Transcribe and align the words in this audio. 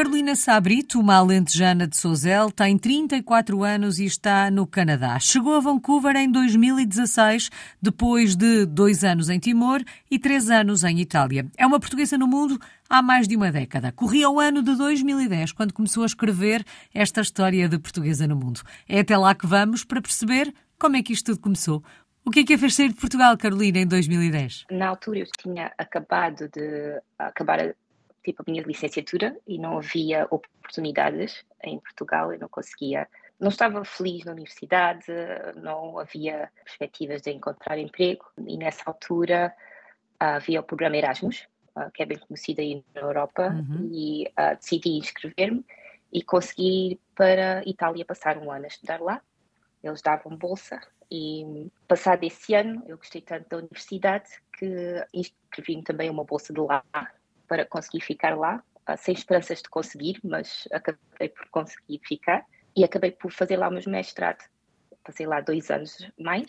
Carolina 0.00 0.34
Sabrito, 0.34 0.98
uma 0.98 1.16
alentejana 1.16 1.86
de 1.86 1.94
Sozel, 1.94 2.50
tem 2.50 2.78
34 2.78 3.62
anos 3.62 3.98
e 3.98 4.06
está 4.06 4.50
no 4.50 4.66
Canadá. 4.66 5.18
Chegou 5.18 5.54
a 5.54 5.60
Vancouver 5.60 6.16
em 6.16 6.32
2016, 6.32 7.50
depois 7.82 8.34
de 8.34 8.64
dois 8.64 9.04
anos 9.04 9.28
em 9.28 9.38
Timor 9.38 9.84
e 10.10 10.18
três 10.18 10.48
anos 10.48 10.84
em 10.84 11.00
Itália. 11.00 11.46
É 11.54 11.66
uma 11.66 11.78
portuguesa 11.78 12.16
no 12.16 12.26
mundo 12.26 12.58
há 12.88 13.02
mais 13.02 13.28
de 13.28 13.36
uma 13.36 13.52
década. 13.52 13.92
Corria 13.92 14.30
o 14.30 14.40
ano 14.40 14.62
de 14.62 14.74
2010, 14.74 15.52
quando 15.52 15.74
começou 15.74 16.02
a 16.02 16.06
escrever 16.06 16.64
esta 16.94 17.20
história 17.20 17.68
de 17.68 17.78
portuguesa 17.78 18.26
no 18.26 18.36
mundo. 18.36 18.62
É 18.88 19.00
até 19.00 19.18
lá 19.18 19.34
que 19.34 19.46
vamos 19.46 19.84
para 19.84 20.00
perceber 20.00 20.50
como 20.78 20.96
é 20.96 21.02
que 21.02 21.12
isto 21.12 21.26
tudo 21.26 21.42
começou. 21.42 21.84
O 22.24 22.30
que 22.30 22.40
é 22.40 22.44
que 22.44 22.54
a 22.54 22.58
fez 22.58 22.74
sair 22.74 22.88
de 22.88 22.94
Portugal, 22.94 23.36
Carolina, 23.36 23.80
em 23.80 23.86
2010? 23.86 24.64
Na 24.70 24.88
altura 24.88 25.18
eu 25.18 25.26
tinha 25.38 25.70
acabado 25.76 26.48
de 26.48 26.98
acabar 27.18 27.74
tipo 28.22 28.42
a 28.42 28.50
minha 28.50 28.62
licenciatura 28.62 29.36
e 29.46 29.58
não 29.58 29.78
havia 29.78 30.26
oportunidades 30.30 31.44
em 31.62 31.78
Portugal, 31.78 32.32
eu 32.32 32.38
não 32.38 32.48
conseguia, 32.48 33.08
não 33.38 33.48
estava 33.48 33.84
feliz 33.84 34.24
na 34.24 34.32
universidade, 34.32 35.06
não 35.56 35.98
havia 35.98 36.50
perspectivas 36.64 37.22
de 37.22 37.30
encontrar 37.30 37.78
emprego 37.78 38.24
e 38.46 38.56
nessa 38.56 38.82
altura 38.86 39.54
havia 40.18 40.60
o 40.60 40.64
programa 40.64 40.96
Erasmus, 40.96 41.46
ah, 41.74 41.90
que 41.92 42.02
é 42.02 42.06
bem 42.06 42.18
conhecido 42.18 42.60
aí 42.60 42.84
na 42.94 43.00
Europa, 43.00 43.48
uhum. 43.48 43.88
e 43.92 44.26
uh, 44.38 44.56
decidi 44.56 44.90
inscrever-me 44.98 45.64
e 46.12 46.22
consegui 46.22 46.92
ir 46.92 47.00
para 47.14 47.62
Itália 47.66 48.04
passar 48.04 48.36
um 48.36 48.50
ano 48.50 48.64
a 48.64 48.68
estudar 48.68 49.00
lá. 49.00 49.22
Eles 49.82 50.02
davam 50.02 50.36
bolsa 50.36 50.78
e 51.10 51.70
passado 51.88 52.22
esse 52.24 52.54
ano 52.54 52.82
eu 52.86 52.96
gostei 52.96 53.20
tanto 53.20 53.48
da 53.48 53.56
universidade 53.56 54.28
que 54.58 55.06
inscrevi-me 55.14 55.82
também 55.82 56.10
uma 56.10 56.24
bolsa 56.24 56.52
de 56.52 56.60
lá 56.60 56.84
para 57.50 57.66
conseguir 57.66 58.00
ficar 58.00 58.38
lá, 58.38 58.62
ah, 58.86 58.96
sem 58.96 59.12
esperanças 59.12 59.60
de 59.60 59.68
conseguir, 59.68 60.20
mas 60.22 60.68
acabei 60.72 61.28
por 61.28 61.48
conseguir 61.50 62.00
ficar 62.06 62.44
e 62.76 62.84
acabei 62.84 63.10
por 63.10 63.32
fazer 63.32 63.56
lá 63.56 63.68
o 63.68 63.72
meu 63.72 63.82
mestrado. 63.88 64.38
Passei 65.02 65.26
lá 65.26 65.40
dois 65.40 65.68
anos 65.68 66.08
mais 66.16 66.46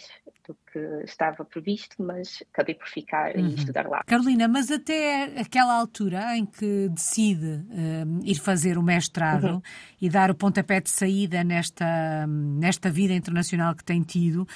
do 0.48 0.56
que 0.72 0.80
estava 1.04 1.44
previsto, 1.44 1.96
mas 2.04 2.44
acabei 2.54 2.76
por 2.76 2.88
ficar 2.88 3.36
uhum. 3.36 3.48
e 3.48 3.56
estudar 3.56 3.88
lá. 3.88 4.04
Carolina, 4.06 4.48
mas 4.48 4.70
até 4.70 5.40
aquela 5.40 5.74
altura 5.74 6.38
em 6.38 6.46
que 6.46 6.88
decide 6.90 7.66
um, 7.72 8.20
ir 8.24 8.36
fazer 8.36 8.78
o 8.78 8.84
mestrado 8.84 9.56
uhum. 9.56 9.62
e 10.00 10.08
dar 10.08 10.30
o 10.30 10.36
pontapé 10.36 10.82
de 10.82 10.92
saída 10.92 11.44
nesta, 11.44 12.28
nesta 12.28 12.92
vida 12.92 13.14
internacional 13.14 13.74
que 13.74 13.84
tem 13.84 14.04
tido, 14.04 14.48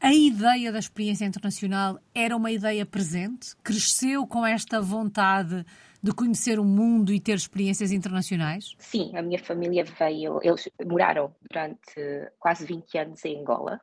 a 0.00 0.12
ideia 0.12 0.72
da 0.72 0.78
experiência 0.78 1.24
internacional 1.24 1.98
era 2.14 2.36
uma 2.36 2.50
ideia 2.50 2.86
presente? 2.86 3.56
Cresceu 3.62 4.26
com 4.26 4.46
esta 4.46 4.80
vontade 4.80 5.64
de 6.02 6.12
conhecer 6.12 6.58
o 6.58 6.64
mundo 6.64 7.12
e 7.12 7.20
ter 7.20 7.34
experiências 7.34 7.90
internacionais? 7.90 8.74
Sim, 8.78 9.16
a 9.16 9.22
minha 9.22 9.38
família 9.38 9.84
veio, 9.84 10.38
eles 10.42 10.68
moraram 10.86 11.34
durante 11.50 12.30
quase 12.38 12.64
20 12.64 12.98
anos 12.98 13.24
em 13.24 13.40
Angola, 13.40 13.80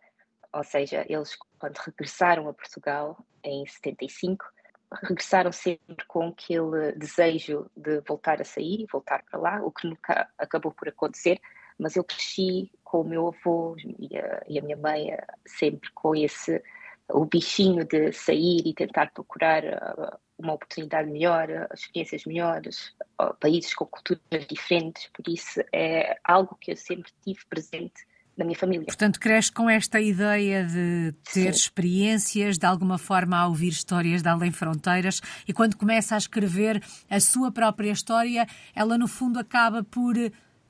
ou 0.54 0.64
seja, 0.64 1.06
eles 1.10 1.38
quando 1.60 1.78
regressaram 1.78 2.48
a 2.48 2.54
Portugal 2.54 3.18
em 3.44 3.66
75, 3.66 4.46
regressaram 5.04 5.52
sempre 5.52 6.06
com 6.08 6.28
aquele 6.28 6.94
desejo 6.94 7.70
de 7.76 8.00
voltar 8.08 8.40
a 8.40 8.46
sair 8.46 8.82
e 8.82 8.88
voltar 8.90 9.24
para 9.30 9.40
lá, 9.40 9.62
o 9.62 9.72
que 9.72 9.88
nunca 9.88 10.30
acabou 10.38 10.72
por 10.72 10.88
acontecer, 10.88 11.40
mas 11.78 11.96
eu 11.96 12.04
cresci 12.04 12.72
com 12.84 13.02
o 13.02 13.04
meu 13.04 13.28
avô 13.28 13.76
e 13.78 14.18
a, 14.18 14.44
e 14.48 14.60
a 14.60 14.62
minha 14.62 14.78
mãe 14.78 15.12
eh, 15.12 15.28
sempre 15.46 15.90
com 15.94 16.16
esse 16.16 16.64
o 17.10 17.26
bichinho 17.26 17.86
de 17.86 18.12
sair 18.12 18.64
e 18.66 18.74
tentar 18.74 19.12
procurar 19.12 19.64
eh, 19.64 20.18
uma 20.38 20.54
oportunidade 20.54 21.10
melhor, 21.10 21.50
eh, 21.50 21.68
experiências 21.74 22.26
melhores, 22.26 22.94
países 23.40 23.74
com 23.74 23.86
culturas 23.86 24.48
diferentes, 24.48 25.10
por 25.14 25.28
isso 25.28 25.62
é 25.74 26.18
algo 26.24 26.58
que 26.60 26.72
eu 26.72 26.78
sempre 26.78 27.12
tive 27.24 27.40
presente 27.50 28.06
na 28.38 28.44
minha 28.44 28.58
família. 28.58 28.86
Portanto, 28.86 29.20
cresce 29.20 29.52
com 29.52 29.70
esta 29.70 30.00
ideia 30.00 30.66
de 30.66 31.14
ter 31.24 31.54
Sim. 31.54 31.60
experiências, 31.60 32.58
de 32.58 32.66
alguma 32.66 32.98
forma 32.98 33.38
a 33.38 33.48
ouvir 33.48 33.70
histórias 33.70 34.22
de 34.22 34.28
além 34.28 34.52
fronteiras, 34.52 35.22
e 35.48 35.54
quando 35.54 35.78
começa 35.78 36.16
a 36.16 36.18
escrever 36.18 36.84
a 37.10 37.20
sua 37.20 37.52
própria 37.52 37.92
história, 37.92 38.46
ela 38.76 38.98
no 38.98 39.08
fundo 39.08 39.40
acaba 39.40 39.84
por 39.84 40.16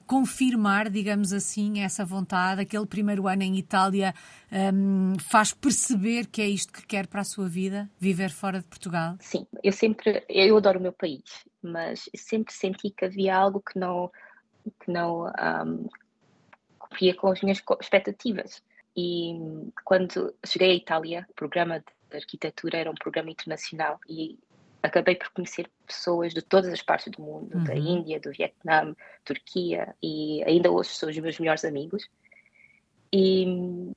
confirmar, 0.06 0.90
digamos 0.90 1.34
assim, 1.34 1.82
essa 1.82 2.06
vontade. 2.06 2.62
Aquele 2.62 2.86
primeiro 2.86 3.28
ano 3.28 3.44
em 3.44 3.58
Itália 3.58 4.14
um, 4.52 5.14
faz 5.20 5.54
perceber 5.54 6.28
que 6.28 6.42
é 6.42 6.48
isto 6.48 6.72
que 6.72 6.86
quer 6.86 7.08
para 7.08 7.22
a 7.22 7.26
sua 7.26 7.48
vida, 7.48 7.90
viver 8.00 8.30
fora 8.30 8.60
de 8.60 8.66
Portugal? 8.66 9.16
Sim, 9.20 9.46
eu 9.64 9.72
sempre, 9.72 10.24
eu 10.30 10.58
adoro 10.58 10.80
o 10.80 10.82
meu 10.82 10.94
país, 10.94 11.24
mas 11.62 12.10
sempre 12.16 12.54
senti 12.54 12.90
que 12.90 13.06
havia 13.06 13.36
algo 13.36 13.62
que 13.62 13.80
não, 13.80 14.12
que 14.84 14.92
não 14.92 15.28
um, 15.28 15.88
cumpria 16.78 17.16
com 17.16 17.28
as 17.32 17.42
minhas 17.42 17.62
expectativas. 17.82 18.62
E 18.96 19.34
quando 19.84 20.34
cheguei 20.46 20.72
à 20.72 20.76
Itália, 20.76 21.26
o 21.30 21.34
programa 21.34 21.80
de 21.80 22.18
arquitetura 22.18 22.78
era 22.78 22.90
um 22.90 22.96
programa 22.96 23.30
internacional 23.30 24.00
e 24.08 24.40
acabei 24.86 25.16
por 25.16 25.30
conhecer 25.32 25.70
pessoas 25.86 26.34
de 26.34 26.42
todas 26.42 26.72
as 26.72 26.82
partes 26.82 27.12
do 27.12 27.22
mundo, 27.22 27.58
uhum. 27.58 27.64
da 27.64 27.76
Índia, 27.76 28.20
do 28.20 28.32
Vietnã, 28.32 28.96
Turquia, 29.24 29.96
e 30.02 30.44
ainda 30.46 30.72
hoje 30.72 30.90
são 30.90 31.10
os 31.10 31.18
meus 31.18 31.40
melhores 31.40 31.66
amigos. 31.66 32.08
E 33.12 33.92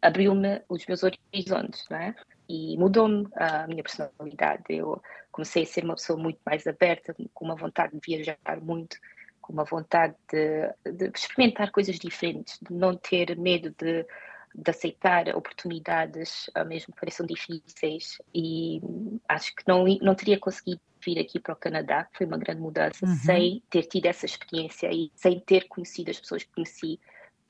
abriu-me 0.00 0.62
os 0.68 0.84
meus 0.86 1.02
horizontes, 1.02 1.84
não 1.90 1.98
é? 1.98 2.14
E 2.48 2.76
mudou-me 2.76 3.28
a 3.34 3.66
minha 3.66 3.82
personalidade. 3.82 4.64
Eu 4.68 5.00
comecei 5.30 5.62
a 5.62 5.66
ser 5.66 5.84
uma 5.84 5.94
pessoa 5.94 6.18
muito 6.18 6.40
mais 6.44 6.66
aberta, 6.66 7.14
com 7.32 7.44
uma 7.44 7.56
vontade 7.56 7.92
de 7.92 8.00
viajar 8.04 8.38
muito, 8.60 8.96
com 9.40 9.52
uma 9.52 9.64
vontade 9.64 10.14
de, 10.30 10.92
de 10.92 11.10
experimentar 11.14 11.70
coisas 11.70 11.98
diferentes, 11.98 12.58
de 12.60 12.74
não 12.74 12.96
ter 12.96 13.36
medo 13.38 13.70
de 13.70 14.04
de 14.54 14.70
aceitar 14.70 15.28
oportunidades, 15.34 16.50
mesmo 16.66 16.92
que 16.92 17.00
pareçam 17.00 17.26
difíceis, 17.26 18.18
e 18.34 18.80
acho 19.28 19.54
que 19.54 19.62
não, 19.66 19.84
não 20.00 20.14
teria 20.14 20.38
conseguido 20.38 20.80
vir 21.04 21.18
aqui 21.18 21.40
para 21.40 21.54
o 21.54 21.56
Canadá, 21.56 22.06
foi 22.12 22.26
uma 22.26 22.38
grande 22.38 22.60
mudança, 22.60 23.04
uhum. 23.04 23.16
sem 23.16 23.62
ter 23.68 23.84
tido 23.84 24.06
essa 24.06 24.26
experiência 24.26 24.92
e 24.92 25.10
sem 25.14 25.40
ter 25.40 25.66
conhecido 25.68 26.10
as 26.10 26.20
pessoas 26.20 26.44
que 26.44 26.52
conheci 26.52 27.00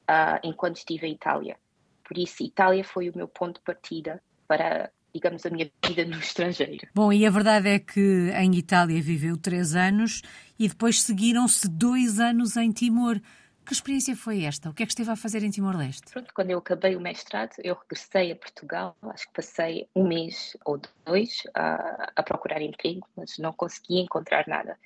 uh, 0.08 0.38
enquanto 0.42 0.76
estive 0.76 1.06
em 1.06 1.12
Itália. 1.12 1.56
Por 2.04 2.18
isso, 2.18 2.42
Itália 2.42 2.84
foi 2.84 3.10
o 3.10 3.16
meu 3.16 3.28
ponto 3.28 3.58
de 3.58 3.64
partida 3.64 4.22
para 4.46 4.90
digamos, 5.14 5.44
a 5.44 5.50
minha 5.50 5.70
vida 5.86 6.04
no 6.04 6.16
estrangeiro. 6.20 6.88
Bom, 6.94 7.12
e 7.12 7.26
a 7.26 7.30
verdade 7.30 7.68
é 7.68 7.78
que 7.78 8.30
em 8.34 8.54
Itália 8.54 9.00
viveu 9.02 9.36
três 9.36 9.74
anos 9.74 10.22
e 10.58 10.68
depois 10.68 11.02
seguiram-se 11.02 11.68
dois 11.68 12.18
anos 12.18 12.56
em 12.56 12.72
Timor. 12.72 13.20
Que 13.64 13.72
experiência 13.72 14.16
foi 14.16 14.44
esta? 14.44 14.70
O 14.70 14.74
que 14.74 14.82
é 14.82 14.86
que 14.86 14.92
esteve 14.92 15.10
a 15.10 15.16
fazer 15.16 15.42
em 15.42 15.50
Timor-Leste? 15.50 16.12
Quando 16.34 16.50
eu 16.50 16.58
acabei 16.58 16.96
o 16.96 17.00
mestrado, 17.00 17.52
eu 17.58 17.74
regressei 17.74 18.32
a 18.32 18.36
Portugal. 18.36 18.96
Acho 19.02 19.26
que 19.28 19.34
passei 19.34 19.88
um 19.94 20.06
mês 20.06 20.56
ou 20.64 20.80
dois 21.06 21.42
a, 21.54 22.10
a 22.16 22.22
procurar 22.22 22.60
emprego, 22.60 23.06
mas 23.16 23.38
não 23.38 23.52
consegui 23.52 24.00
encontrar 24.00 24.46
nada. 24.48 24.76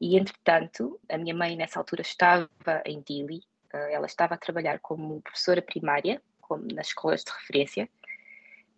E, 0.00 0.16
entretanto, 0.16 0.98
a 1.08 1.18
minha 1.18 1.34
mãe, 1.34 1.56
nessa 1.56 1.78
altura, 1.78 2.02
estava 2.02 2.48
em 2.86 3.02
Dili. 3.02 3.42
Eh, 3.72 3.94
ela 3.94 4.06
estava 4.06 4.34
a 4.34 4.38
trabalhar 4.38 4.78
como 4.80 5.20
professora 5.20 5.60
primária, 5.60 6.22
como 6.40 6.64
nas 6.72 6.88
escolas 6.88 7.22
de 7.22 7.32
referência, 7.32 7.88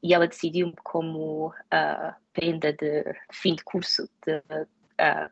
e 0.03 0.13
ela 0.13 0.27
decidiu-me 0.27 0.75
como 0.83 1.49
uh, 1.49 2.15
prenda 2.33 2.73
de 2.73 3.05
fim 3.31 3.55
de 3.55 3.63
curso 3.63 4.11
de 4.27 4.39
uh, 4.39 5.31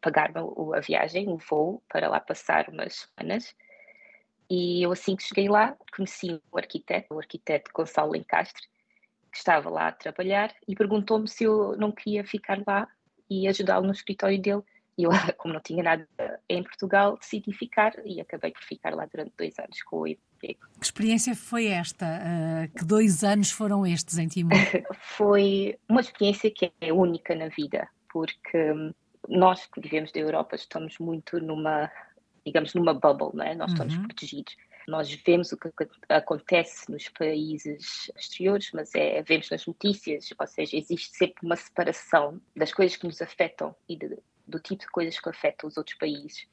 pagar-me 0.00 0.40
a 0.74 0.80
viagem, 0.80 1.28
o 1.28 1.36
voo, 1.36 1.82
para 1.88 2.08
lá 2.08 2.20
passar 2.20 2.68
umas 2.68 3.08
semanas. 3.16 3.54
E 4.50 4.82
eu, 4.82 4.92
assim 4.92 5.16
que 5.16 5.22
cheguei 5.22 5.48
lá, 5.48 5.76
conheci 5.96 6.40
o 6.50 6.58
arquiteto, 6.58 7.14
o 7.14 7.18
arquiteto 7.18 7.70
Gonçalo 7.74 8.12
Lencastre, 8.12 8.68
que 9.30 9.38
estava 9.38 9.70
lá 9.70 9.88
a 9.88 9.92
trabalhar, 9.92 10.54
e 10.68 10.74
perguntou-me 10.74 11.26
se 11.26 11.44
eu 11.44 11.74
não 11.78 11.90
queria 11.90 12.22
ficar 12.22 12.60
lá 12.66 12.86
e 13.30 13.48
ajudá-lo 13.48 13.86
no 13.86 13.92
escritório 13.92 14.40
dele. 14.40 14.62
E 14.98 15.04
eu, 15.04 15.10
como 15.38 15.54
não 15.54 15.60
tinha 15.60 15.82
nada 15.82 16.06
em 16.48 16.62
Portugal, 16.62 17.16
decidi 17.16 17.50
ficar 17.52 17.94
e 18.04 18.20
acabei 18.20 18.52
por 18.52 18.62
ficar 18.62 18.94
lá 18.94 19.06
durante 19.06 19.32
dois 19.38 19.58
anos 19.58 19.82
com 19.84 20.00
o 20.00 20.06
emprego. 20.06 20.60
Que 20.78 20.84
experiência 20.84 21.34
foi 21.34 21.68
esta? 21.68 22.04
Uh, 22.04 22.78
que 22.78 22.84
dois 22.84 23.24
anos 23.24 23.50
foram 23.50 23.86
estes 23.86 24.18
em 24.18 24.28
Timor? 24.28 24.52
foi 25.16 25.78
uma 25.88 26.02
experiência 26.02 26.50
que 26.50 26.70
é 26.78 26.92
única 26.92 27.34
na 27.34 27.48
vida, 27.48 27.88
porque 28.12 28.72
hum, 28.72 28.92
nós 29.28 29.66
que 29.66 29.80
vivemos 29.80 30.12
da 30.12 30.20
Europa 30.20 30.56
estamos 30.56 30.98
muito 30.98 31.40
numa, 31.40 31.90
digamos, 32.44 32.74
numa 32.74 32.94
bubble, 32.94 33.30
não 33.34 33.44
é? 33.44 33.54
Nós 33.54 33.72
estamos 33.72 33.94
uhum. 33.94 34.06
protegidos. 34.06 34.56
Nós 34.88 35.12
vemos 35.12 35.52
o 35.52 35.56
que 35.56 35.70
acontece 36.08 36.90
nos 36.90 37.08
países 37.08 38.10
exteriores, 38.18 38.70
mas 38.74 38.92
é, 38.94 39.22
vemos 39.22 39.48
nas 39.50 39.64
notícias, 39.64 40.28
ou 40.36 40.46
seja, 40.46 40.76
existe 40.76 41.16
sempre 41.16 41.46
uma 41.46 41.54
separação 41.54 42.40
das 42.56 42.72
coisas 42.72 42.96
que 42.96 43.06
nos 43.06 43.22
afetam 43.22 43.74
e 43.88 43.96
de, 43.96 44.18
do 44.46 44.58
tipo 44.58 44.80
de 44.80 44.88
coisas 44.88 45.18
que 45.20 45.28
afetam 45.28 45.68
os 45.68 45.76
outros 45.76 45.96
países. 45.96 46.48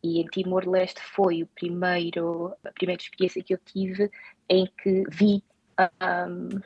E 0.00 0.20
em 0.20 0.26
Timor-Leste 0.26 1.00
foi 1.00 1.42
o 1.42 1.46
primeiro, 1.48 2.54
a 2.64 2.72
primeira 2.72 3.02
experiência 3.02 3.42
que 3.42 3.54
eu 3.54 3.58
tive 3.58 4.10
em 4.48 4.66
que 4.80 5.02
vi 5.08 5.42
um, 5.80 6.60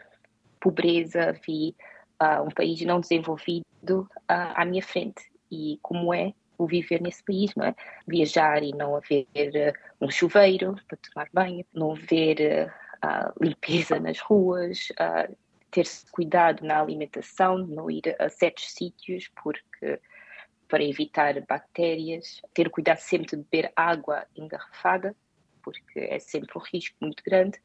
pobreza, 0.60 1.32
vi 1.46 1.74
uh, 2.22 2.42
um 2.42 2.50
país 2.50 2.80
não 2.82 3.00
desenvolvido 3.00 3.64
uh, 3.90 4.52
à 4.54 4.64
minha 4.66 4.82
frente 4.82 5.22
e 5.50 5.78
como 5.82 6.12
é 6.12 6.32
o 6.58 6.66
viver 6.66 7.00
nesse 7.02 7.22
país, 7.22 7.54
não 7.54 7.66
é? 7.66 7.74
Viajar 8.06 8.62
e 8.62 8.72
não 8.72 8.96
haver 8.96 9.26
uh, 9.34 10.04
um 10.04 10.10
chuveiro 10.10 10.74
para 10.88 10.98
tomar 10.98 11.28
banho, 11.32 11.64
não 11.72 11.92
haver 11.92 12.72
uh, 13.04 13.44
limpeza 13.44 13.98
nas 14.00 14.18
ruas, 14.20 14.88
uh, 14.92 15.36
ter-se 15.70 16.10
cuidado 16.10 16.64
na 16.64 16.80
alimentação, 16.80 17.58
não 17.58 17.90
ir 17.90 18.16
a 18.18 18.28
certos 18.28 18.72
sítios 18.72 19.28
porque 19.42 20.00
para 20.68 20.82
evitar 20.82 21.40
bactérias, 21.46 22.40
ter 22.52 22.70
cuidado 22.70 22.98
sempre 22.98 23.28
de 23.28 23.36
beber 23.36 23.72
água 23.76 24.26
engarrafada, 24.34 25.14
porque 25.62 26.00
é 26.00 26.18
sempre 26.18 26.50
um 26.56 26.60
risco 26.60 26.96
muito 27.00 27.22
grande. 27.22 27.60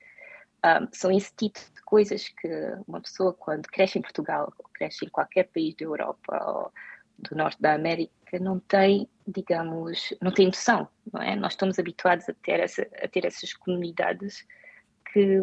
Um, 0.63 0.87
são 0.91 1.11
esse 1.11 1.33
tipo 1.35 1.59
de 1.59 1.81
coisas 1.83 2.27
que 2.27 2.47
uma 2.87 3.01
pessoa, 3.01 3.33
quando 3.33 3.67
cresce 3.67 3.97
em 3.97 4.01
Portugal, 4.01 4.53
ou 4.59 4.65
cresce 4.73 5.05
em 5.05 5.09
qualquer 5.09 5.45
país 5.45 5.73
da 5.75 5.85
Europa 5.85 6.37
ou 6.45 6.71
do 7.21 7.35
norte 7.35 7.61
da 7.61 7.73
América, 7.73 8.39
não 8.39 8.59
tem, 8.59 9.07
digamos, 9.27 10.13
não 10.21 10.31
tem 10.31 10.47
noção, 10.47 10.87
não 11.11 11.21
é? 11.21 11.35
Nós 11.35 11.53
estamos 11.53 11.77
habituados 11.77 12.27
a 12.29 12.33
ter, 12.33 12.59
essa, 12.59 12.81
a 13.01 13.07
ter 13.07 13.25
essas 13.25 13.53
comunidades 13.53 14.45
que, 15.11 15.39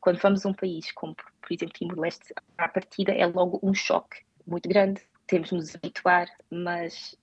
quando 0.00 0.18
vamos 0.20 0.44
a 0.44 0.48
um 0.48 0.54
país 0.54 0.90
como, 0.92 1.14
por 1.14 1.52
exemplo, 1.52 1.74
Timor-Leste, 1.74 2.34
à 2.58 2.68
partida 2.68 3.12
é 3.12 3.26
logo 3.26 3.60
um 3.62 3.74
choque 3.74 4.24
muito 4.46 4.68
grande. 4.68 5.00
Temos 5.26 5.48
de 5.48 5.54
nos 5.54 5.74
habituar, 5.74 6.28
mas 6.50 7.16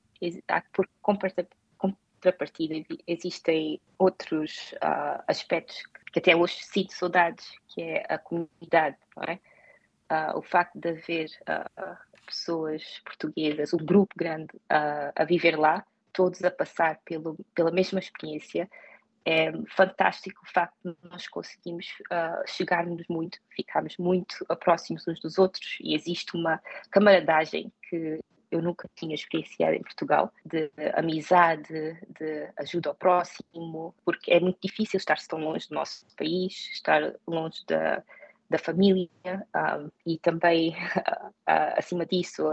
por 0.73 0.87
contrapartida 1.01 2.75
existem 3.07 3.81
outros 3.97 4.73
uh, 4.73 5.23
aspectos 5.27 5.81
que 6.13 6.19
até 6.19 6.35
hoje 6.35 6.57
sinto 6.61 6.93
saudades, 6.93 7.49
que 7.67 7.81
é 7.81 8.05
a 8.07 8.17
comunidade, 8.17 8.97
não 9.15 9.23
é? 9.23 9.39
Uh, 10.11 10.37
o 10.37 10.41
facto 10.41 10.77
de 10.77 10.89
haver 10.89 11.29
uh, 11.43 11.97
pessoas 12.25 12.99
portuguesas, 13.05 13.73
um 13.73 13.77
grupo 13.77 14.13
grande 14.17 14.49
a 14.69 15.23
viver 15.23 15.57
lá, 15.57 15.85
todos 16.11 16.43
a 16.43 16.51
passar 16.51 16.99
pelo, 17.05 17.37
pela 17.55 17.71
mesma 17.71 17.99
experiência, 17.99 18.69
é 19.23 19.53
fantástico 19.69 20.41
o 20.43 20.51
facto 20.51 20.75
de 20.83 21.09
nós 21.09 21.29
conseguimos 21.29 21.87
uh, 22.11 22.43
chegarmos 22.45 23.05
muito, 23.07 23.39
ficarmos 23.55 23.95
muito 23.97 24.45
próximos 24.59 25.07
uns 25.07 25.19
dos 25.21 25.37
outros 25.37 25.77
e 25.79 25.95
existe 25.95 26.35
uma 26.35 26.61
camaradagem 26.89 27.71
que 27.87 28.19
eu 28.51 28.61
nunca 28.61 28.89
tinha 28.95 29.15
experienciado 29.15 29.75
em 29.75 29.81
Portugal, 29.81 30.33
de 30.45 30.69
amizade, 30.93 31.97
de 32.19 32.49
ajuda 32.57 32.89
ao 32.89 32.95
próximo, 32.95 33.95
porque 34.03 34.33
é 34.33 34.41
muito 34.41 34.59
difícil 34.61 34.97
estar 34.97 35.17
tão 35.25 35.39
longe 35.39 35.69
do 35.69 35.75
nosso 35.75 36.05
país, 36.17 36.69
estar 36.73 37.13
longe 37.25 37.63
da, 37.65 38.03
da 38.51 38.59
família 38.59 39.09
um, 39.25 39.89
e 40.05 40.17
também, 40.19 40.75
uh, 41.47 41.73
acima 41.77 42.05
disso, 42.05 42.43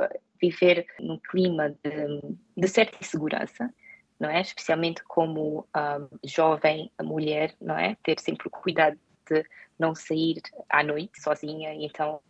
viver 0.40 0.86
num 1.00 1.18
clima 1.18 1.70
de, 1.82 2.36
de 2.56 2.68
certa 2.68 2.96
insegurança 3.00 3.72
não 4.18 4.28
é? 4.28 4.40
Especialmente 4.40 5.02
como 5.04 5.60
um, 5.76 6.18
jovem 6.24 6.90
mulher, 7.00 7.54
não 7.60 7.78
é? 7.78 7.96
Ter 8.02 8.18
sempre 8.18 8.48
o 8.48 8.50
cuidado 8.50 8.98
de 9.30 9.44
não 9.78 9.94
sair 9.94 10.40
à 10.68 10.82
noite 10.82 11.20
sozinha, 11.22 11.72
então 11.74 12.20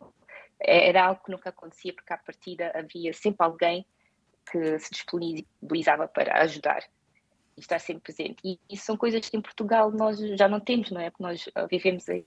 é, 0.61 0.89
era 0.89 1.07
algo 1.07 1.23
que 1.25 1.31
nunca 1.31 1.49
acontecia 1.49 1.93
porque 1.95 2.13
à 2.13 2.19
partida 2.19 2.73
havia 2.75 3.13
sempre 3.13 3.45
alguém 3.45 3.87
que 4.51 4.79
se 4.79 4.91
disponibilizava 4.91 6.09
para 6.09 6.43
ajudar 6.43 6.83
e 7.57 7.61
estar 7.61 7.79
sempre 7.79 8.03
presente. 8.03 8.39
E 8.45 8.59
isso 8.69 8.85
são 8.85 8.97
coisas 8.97 9.29
que 9.29 9.37
em 9.37 9.41
Portugal 9.41 9.91
nós 9.91 10.19
já 10.19 10.49
não 10.49 10.61
temos, 10.61 10.91
não 10.91 11.01
é? 11.01 11.11
Porque 11.11 11.23
nós 11.23 11.49
ah, 11.55 11.67
vivemos 11.67 12.09
aí 12.09 12.25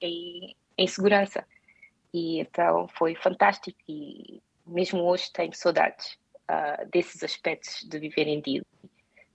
em, 0.00 0.56
em 0.76 0.86
segurança. 0.86 1.44
E 2.12 2.40
então 2.40 2.88
foi 2.96 3.14
fantástico 3.14 3.78
e 3.88 4.40
mesmo 4.66 5.00
hoje 5.02 5.30
tenho 5.32 5.52
saudades 5.54 6.16
uh, 6.50 6.88
desses 6.90 7.22
aspectos 7.22 7.82
de 7.88 7.98
viver 7.98 8.26
em 8.26 8.40
Dili 8.40 8.64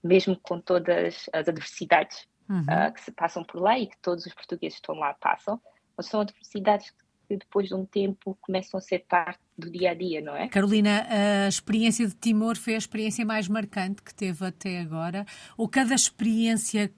mesmo 0.02 0.38
com 0.42 0.60
todas 0.60 1.28
as 1.32 1.48
adversidades 1.48 2.26
uhum. 2.48 2.62
uh, 2.62 2.92
que 2.92 3.00
se 3.00 3.10
passam 3.10 3.44
por 3.44 3.60
lá 3.60 3.78
e 3.78 3.86
que 3.86 3.96
todos 3.98 4.26
os 4.26 4.34
portugueses 4.34 4.78
que 4.78 4.82
estão 4.82 4.94
lá 4.94 5.14
passam, 5.14 5.60
mas 5.96 6.06
são 6.06 6.20
adversidades 6.20 6.90
que 7.28 7.36
depois 7.36 7.68
de 7.68 7.74
um 7.74 7.84
tempo 7.84 8.36
começam 8.40 8.78
a 8.78 8.80
ser 8.80 9.04
parte 9.08 9.38
do 9.56 9.70
dia 9.70 9.92
a 9.92 9.94
dia, 9.94 10.20
não 10.20 10.34
é? 10.34 10.48
Carolina, 10.48 11.06
a 11.44 11.48
experiência 11.48 12.08
de 12.08 12.14
Timor 12.16 12.56
foi 12.56 12.74
a 12.74 12.78
experiência 12.78 13.24
mais 13.24 13.46
marcante 13.46 14.02
que 14.02 14.12
teve 14.12 14.44
até 14.44 14.80
agora? 14.80 15.24
Ou 15.56 15.68
cada 15.68 15.94
experiência 15.94 16.92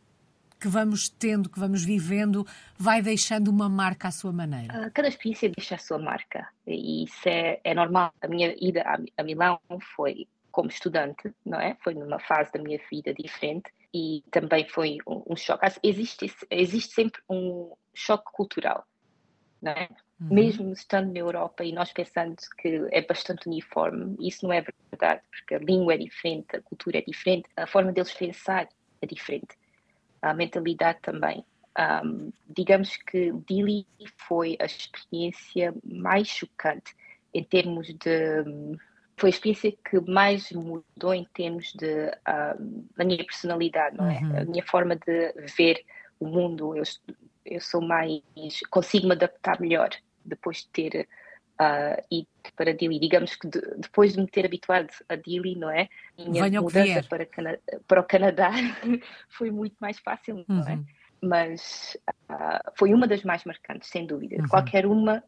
que 0.63 0.69
vamos 0.69 1.09
tendo, 1.09 1.51
que 1.51 1.59
vamos 1.59 1.85
vivendo, 1.85 2.47
vai 2.79 3.03
deixando 3.03 3.49
uma 3.49 3.69
marca 3.69 4.07
à 4.07 4.11
sua 4.13 4.33
maneira? 4.33 4.89
Cada 4.95 5.09
experiência 5.09 5.51
deixa 5.51 5.75
a 5.75 5.79
sua 5.79 5.99
marca 5.99 6.47
e 6.65 7.03
isso 7.03 7.29
é, 7.29 7.61
é 7.65 7.75
normal. 7.75 8.15
A 8.23 8.29
minha 8.29 8.55
ida 8.61 8.83
a, 8.83 8.97
a 9.21 9.25
Milão 9.25 9.59
foi 9.97 10.29
como 10.53 10.69
estudante, 10.69 11.35
não 11.45 11.59
é? 11.59 11.77
Foi 11.83 11.95
numa 11.95 12.21
fase 12.21 12.53
da 12.53 12.63
minha 12.63 12.79
vida 12.89 13.13
diferente 13.13 13.73
e 13.93 14.23
também 14.31 14.69
foi 14.69 14.99
um, 15.05 15.25
um 15.31 15.37
choque. 15.37 15.67
Existe, 15.83 16.33
existe 16.49 16.95
sempre 16.95 17.21
um 17.29 17.73
choque 17.93 18.31
cultural, 18.33 18.87
não 19.61 19.73
é? 19.73 19.89
Uhum. 20.21 20.29
Mesmo 20.31 20.73
estando 20.73 21.13
na 21.13 21.19
Europa 21.19 21.65
e 21.65 21.73
nós 21.73 21.93
pensando 21.93 22.37
que 22.57 22.87
é 22.93 23.03
bastante 23.03 23.49
uniforme, 23.49 24.15
isso 24.21 24.47
não 24.47 24.53
é 24.53 24.65
verdade, 24.93 25.23
porque 25.29 25.57
a 25.57 25.59
língua 25.59 25.95
é 25.95 25.99
diferente, 25.99 26.55
a 26.55 26.63
cultura 26.63 26.99
é 26.99 27.03
diferente, 27.03 27.49
a 27.57 27.67
forma 27.67 27.91
deles 27.91 28.15
pensar 28.15 28.69
é 29.01 29.07
diferente, 29.07 29.57
a 30.23 30.33
mentalidade 30.33 31.01
também. 31.03 31.45
Um, 31.79 32.33
digamos 32.49 32.97
que 32.97 33.33
Dili 33.47 33.87
foi 34.29 34.57
a 34.61 34.67
experiência 34.67 35.75
mais 35.85 36.29
chocante 36.29 36.95
em 37.35 37.43
termos 37.43 37.89
de 37.95 38.45
foi 39.17 39.29
a 39.29 39.31
experiência 39.31 39.73
que 39.73 40.01
mais 40.11 40.51
mudou 40.53 41.15
em 41.15 41.25
termos 41.33 41.73
de 41.75 42.09
uh, 42.09 42.87
da 42.97 43.05
minha 43.05 43.25
personalidade, 43.25 43.97
não 43.97 44.11
é? 44.11 44.19
Uhum. 44.19 44.39
A 44.39 44.45
minha 44.45 44.65
forma 44.67 44.97
de 44.97 45.33
ver 45.57 45.85
o 46.19 46.27
mundo. 46.27 46.77
Eu, 46.77 46.83
eu 47.45 47.61
sou 47.61 47.81
mais 47.81 48.21
consigo 48.71 49.07
me 49.07 49.13
adaptar 49.13 49.61
melhor 49.61 49.91
depois 50.25 50.59
de 50.59 50.69
ter 50.69 51.09
uh, 51.61 52.03
ido 52.11 52.29
para 52.57 52.75
Dili. 52.75 52.99
Digamos 52.99 53.37
que 53.37 53.49
de, 53.49 53.61
depois 53.79 54.15
de 54.15 54.21
me 54.21 54.27
ter 54.27 54.45
habituado 54.45 54.89
a 55.09 55.17
Dili, 55.17 55.57
não 55.57 55.71
é? 55.71 55.89
Minha 56.19 56.45
Venha 56.45 56.61
mudança 56.61 57.03
para, 57.09 57.27
para, 57.87 58.01
o 58.01 58.05
Canadá 58.05 58.51
foi 59.29 59.51
muito 59.51 59.77
mais 59.81 59.99
fácil, 59.99 60.37
uhum. 60.37 60.45
não 60.49 60.69
é? 60.69 60.75
Uhum. 60.75 60.85
Mas 61.23 61.97
uh, 62.31 62.73
foi 62.77 62.93
uma 62.93 63.07
das 63.07 63.23
mais 63.23 63.45
marcantes, 63.45 63.89
sem 63.89 64.07
dúvida. 64.07 64.37
Uhum. 64.41 64.49
Qualquer 64.49 64.87
uma 64.87 65.23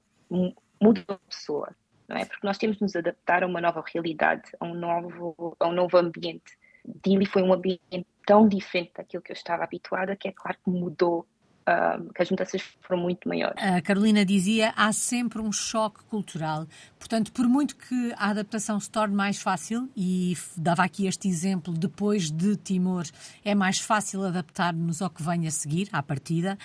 muda 0.81 1.04
a 1.09 1.19
pessoa 1.28 1.75
não 2.09 2.16
é? 2.16 2.25
Porque 2.25 2.47
nós 2.47 2.59
temos 2.59 2.76
de 2.76 2.83
nos 2.83 2.97
adaptar 2.97 3.43
a 3.43 3.47
uma 3.47 3.61
nova 3.61 3.83
realidade, 3.93 4.43
a 4.61 4.64
um 4.64 4.75
novo, 4.75 5.57
a 5.59 5.69
um 5.69 5.73
novo 5.73 5.97
ambiente. 5.97 6.57
Dili 7.02 7.26
foi 7.26 7.43
um 7.43 7.52
ambiente 7.52 8.07
tão 8.26 8.47
diferente 8.47 8.93
daquilo 8.97 9.23
que 9.23 9.33
eu 9.33 9.35
estava 9.35 9.64
habituada 9.64 10.16
que 10.16 10.28
é 10.28 10.33
claro 10.33 10.59
que 10.62 10.71
mudou 10.71 11.26
Uh, 11.66 12.12
que 12.12 12.23
as 12.23 12.30
mudanças 12.30 12.61
foram 12.83 13.00
muito 13.00 13.26
maiores. 13.26 13.56
A 13.56 13.80
Carolina 13.80 14.23
dizia 14.23 14.75
há 14.76 14.92
sempre 14.92 15.40
um 15.40 15.50
choque 15.50 16.04
cultural. 16.04 16.66
Portanto, 16.99 17.33
por 17.33 17.49
muito 17.49 17.75
que 17.76 18.12
a 18.18 18.28
adaptação 18.28 18.78
se 18.78 18.90
torne 18.90 19.14
mais 19.14 19.40
fácil, 19.40 19.88
e 19.97 20.37
dava 20.59 20.85
aqui 20.85 21.06
este 21.06 21.26
exemplo, 21.26 21.73
depois 21.73 22.30
de 22.30 22.56
Timor, 22.56 23.04
é 23.42 23.54
mais 23.54 23.78
fácil 23.78 24.25
adaptar-nos 24.25 25.00
ao 25.00 25.09
que 25.09 25.23
vem 25.23 25.47
a 25.47 25.50
seguir, 25.50 25.88
à 25.90 26.02
partida, 26.02 26.59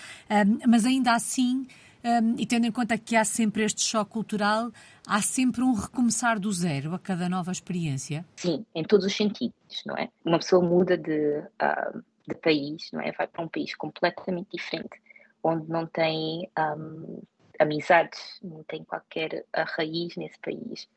mas 0.67 0.85
ainda 0.85 1.13
assim 1.13 1.65
um, 2.03 2.35
e 2.37 2.45
tendo 2.45 2.65
em 2.65 2.71
conta 2.71 2.97
que 2.97 3.15
há 3.15 3.25
sempre 3.25 3.63
este 3.63 3.81
choque 3.81 4.11
cultural, 4.11 4.71
há 5.05 5.21
sempre 5.21 5.61
um 5.61 5.73
recomeçar 5.73 6.39
do 6.39 6.51
zero 6.51 6.93
a 6.93 6.99
cada 6.99 7.27
nova 7.27 7.51
experiência? 7.51 8.25
Sim, 8.37 8.65
em 8.73 8.83
todos 8.83 9.05
os 9.05 9.15
sentidos, 9.15 9.53
não 9.85 9.95
é? 9.97 10.09
Uma 10.23 10.39
pessoa 10.39 10.63
muda 10.63 10.97
de, 10.97 11.39
uh, 11.39 12.03
de 12.29 12.35
país, 12.35 12.89
não 12.91 13.01
é? 13.01 13.11
Vai 13.11 13.27
para 13.27 13.43
um 13.43 13.47
país 13.47 13.75
completamente 13.75 14.49
diferente, 14.51 15.01
onde 15.43 15.69
não 15.69 15.85
tem 15.85 16.49
um, 16.57 17.21
amizades, 17.59 18.39
não 18.41 18.63
tem 18.63 18.83
qualquer 18.83 19.45
raiz 19.53 20.15
nesse 20.15 20.39
país. 20.39 20.87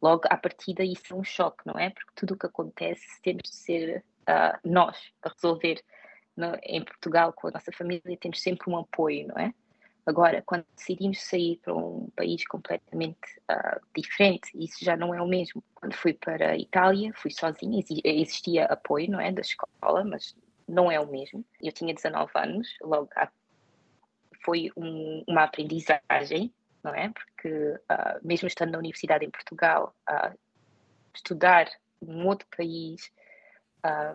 Logo, 0.00 0.22
à 0.30 0.36
partida, 0.36 0.82
isso 0.82 1.12
é 1.12 1.16
um 1.16 1.24
choque, 1.24 1.66
não 1.66 1.78
é? 1.78 1.90
Porque 1.90 2.12
tudo 2.14 2.34
o 2.34 2.38
que 2.38 2.46
acontece 2.46 3.20
temos 3.22 3.42
de 3.42 3.54
ser 3.54 4.04
uh, 4.28 4.58
nós 4.64 4.96
a 5.22 5.28
resolver. 5.28 5.82
No, 6.36 6.56
em 6.62 6.84
Portugal, 6.84 7.32
com 7.32 7.48
a 7.48 7.50
nossa 7.50 7.72
família, 7.72 8.16
temos 8.20 8.40
sempre 8.40 8.70
um 8.70 8.78
apoio, 8.78 9.26
não 9.26 9.36
é? 9.36 9.52
Agora, 10.06 10.40
quando 10.46 10.64
decidimos 10.74 11.20
sair 11.20 11.60
para 11.62 11.74
um 11.74 12.08
país 12.16 12.46
completamente 12.46 13.18
uh, 13.50 13.78
diferente, 13.94 14.48
isso 14.54 14.82
já 14.82 14.96
não 14.96 15.12
é 15.12 15.20
o 15.20 15.26
mesmo. 15.26 15.62
Quando 15.74 15.94
fui 15.94 16.14
para 16.14 16.52
a 16.52 16.56
Itália, 16.56 17.12
fui 17.14 17.30
sozinha, 17.30 17.84
existia 18.04 18.64
apoio, 18.66 19.10
não 19.10 19.20
é, 19.20 19.30
da 19.30 19.42
escola, 19.42 20.04
mas 20.04 20.34
não 20.68 20.90
é 20.90 21.00
o 21.00 21.06
mesmo. 21.06 21.44
Eu 21.60 21.72
tinha 21.72 21.94
19 21.94 22.30
anos, 22.34 22.68
logo 22.80 23.08
foi 24.44 24.70
um, 24.76 25.24
uma 25.26 25.44
aprendizagem, 25.44 26.52
não 26.82 26.94
é? 26.94 27.10
Porque 27.10 27.48
uh, 27.48 28.20
mesmo 28.22 28.46
estando 28.46 28.72
na 28.72 28.78
universidade 28.78 29.24
em 29.24 29.30
Portugal, 29.30 29.94
uh, 30.08 30.38
estudar 31.14 31.68
num 32.00 32.26
outro 32.26 32.46
país 32.56 33.10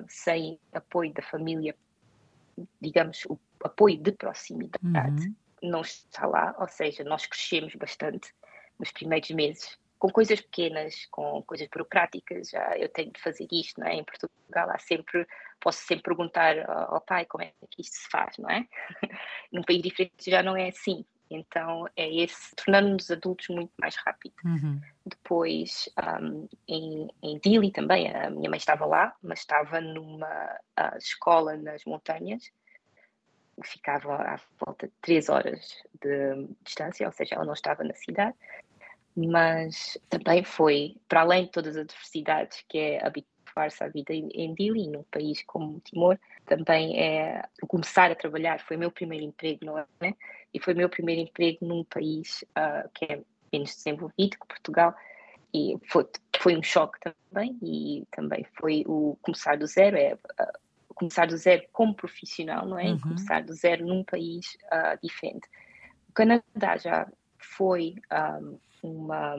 sem 0.08 0.60
apoio 0.72 1.12
da 1.14 1.24
família, 1.24 1.76
digamos, 2.80 3.26
o 3.26 3.40
apoio 3.64 3.98
de 3.98 4.12
proximidade. 4.12 5.28
Uhum 5.28 5.36
não 5.64 5.82
está 5.82 6.28
lá, 6.28 6.54
ou 6.60 6.68
seja, 6.68 7.04
nós 7.04 7.26
crescemos 7.26 7.74
bastante 7.76 8.34
nos 8.78 8.92
primeiros 8.92 9.30
meses 9.32 9.80
com 10.04 10.10
coisas 10.10 10.42
pequenas, 10.42 11.06
com 11.10 11.42
coisas 11.44 11.66
burocráticas, 11.70 12.50
já 12.50 12.78
eu 12.78 12.90
tenho 12.90 13.10
de 13.10 13.22
fazer 13.22 13.48
isto, 13.50 13.80
não 13.80 13.88
é? 13.88 13.96
Em 13.96 14.04
Portugal 14.04 14.70
há 14.70 14.78
sempre, 14.78 15.26
posso 15.62 15.80
sempre 15.86 16.04
perguntar 16.04 16.60
ao 16.70 17.00
pai 17.00 17.24
como 17.24 17.42
é 17.42 17.54
que 17.72 17.82
isto 17.82 17.96
se 17.96 18.10
faz, 18.10 18.38
não 18.38 18.50
é? 18.50 18.68
Num 19.50 19.62
país 19.62 19.82
diferente 19.82 20.30
já 20.30 20.44
não 20.44 20.58
é 20.58 20.68
assim. 20.68 21.06
Então 21.32 21.88
é 21.96 22.14
esse, 22.16 22.54
tornando-nos 22.54 23.10
adultos 23.10 23.48
muito 23.48 23.72
mais 23.80 23.96
rápido. 23.96 24.36
Uhum. 24.44 24.82
Depois, 25.06 25.88
um, 26.22 26.50
em, 26.68 27.08
em 27.24 27.40
Dili 27.40 27.72
também, 27.72 28.14
a 28.14 28.30
minha 28.30 28.50
mãe 28.50 28.58
estava 28.58 28.86
lá, 28.86 29.16
mas 29.24 29.40
estava 29.40 29.80
numa 29.80 30.60
uh, 30.82 30.98
escola 30.98 31.56
nas 31.56 31.86
montanhas, 31.86 32.52
ficava 33.64 34.16
à 34.16 34.38
volta 34.60 34.88
de 34.88 34.94
três 35.02 35.30
horas 35.30 35.82
de 36.02 36.46
distância, 36.62 37.08
ou 37.08 37.14
seja, 37.14 37.36
ela 37.36 37.46
não 37.46 37.54
estava 37.54 37.86
na 37.86 37.94
cidade, 37.94 38.36
mas 39.16 39.98
também 40.10 40.44
foi, 40.44 40.96
para 41.08 41.22
além 41.22 41.46
de 41.46 41.52
todas 41.52 41.76
as 41.76 41.84
adversidades 41.84 42.64
que 42.68 42.78
é 42.78 43.06
habituar-se 43.06 43.84
à 43.84 43.88
vida 43.88 44.14
em 44.14 44.54
Dili, 44.56 44.88
num 44.88 45.04
país 45.04 45.44
como 45.44 45.80
Timor, 45.82 46.18
também 46.46 47.00
é 47.00 47.44
começar 47.68 48.12
a 48.12 48.16
trabalhar, 48.16 48.60
foi 48.60 48.76
o 48.76 48.80
meu 48.80 48.92
primeiro 48.92 49.24
emprego, 49.24 49.66
não 49.66 49.78
é? 49.78 49.86
E 50.54 50.60
foi 50.60 50.74
o 50.74 50.78
meu 50.78 50.90
primeiro 50.90 51.22
emprego 51.22 51.60
num 51.62 51.84
país 51.84 52.44
uh, 52.58 52.90
que 52.94 53.06
é 53.06 53.22
menos 53.52 53.76
desenvolvido 53.76 54.38
que 54.40 54.48
Portugal, 54.48 54.96
e 55.54 55.78
foi, 55.88 56.08
foi 56.38 56.58
um 56.58 56.64
choque 56.64 56.98
também, 57.00 57.58
e 57.62 58.08
também 58.12 58.44
foi 58.56 58.84
o 58.88 59.16
começar 59.22 59.56
do 59.56 59.68
zero, 59.68 59.96
é 59.96 60.16
uh, 60.16 60.60
começar 60.96 61.28
do 61.28 61.38
zero 61.38 61.64
como 61.72 61.94
profissional, 61.94 62.66
não 62.66 62.80
é? 62.80 62.90
Uhum. 62.90 63.00
começar 63.00 63.44
do 63.44 63.54
zero 63.54 63.86
num 63.86 64.04
país 64.04 64.58
uh, 64.66 64.98
diferente. 65.02 65.48
O 66.10 66.14
Canadá 66.14 66.78
já 66.78 67.08
foi 67.38 67.96
um, 68.42 68.58
uma 68.84 69.36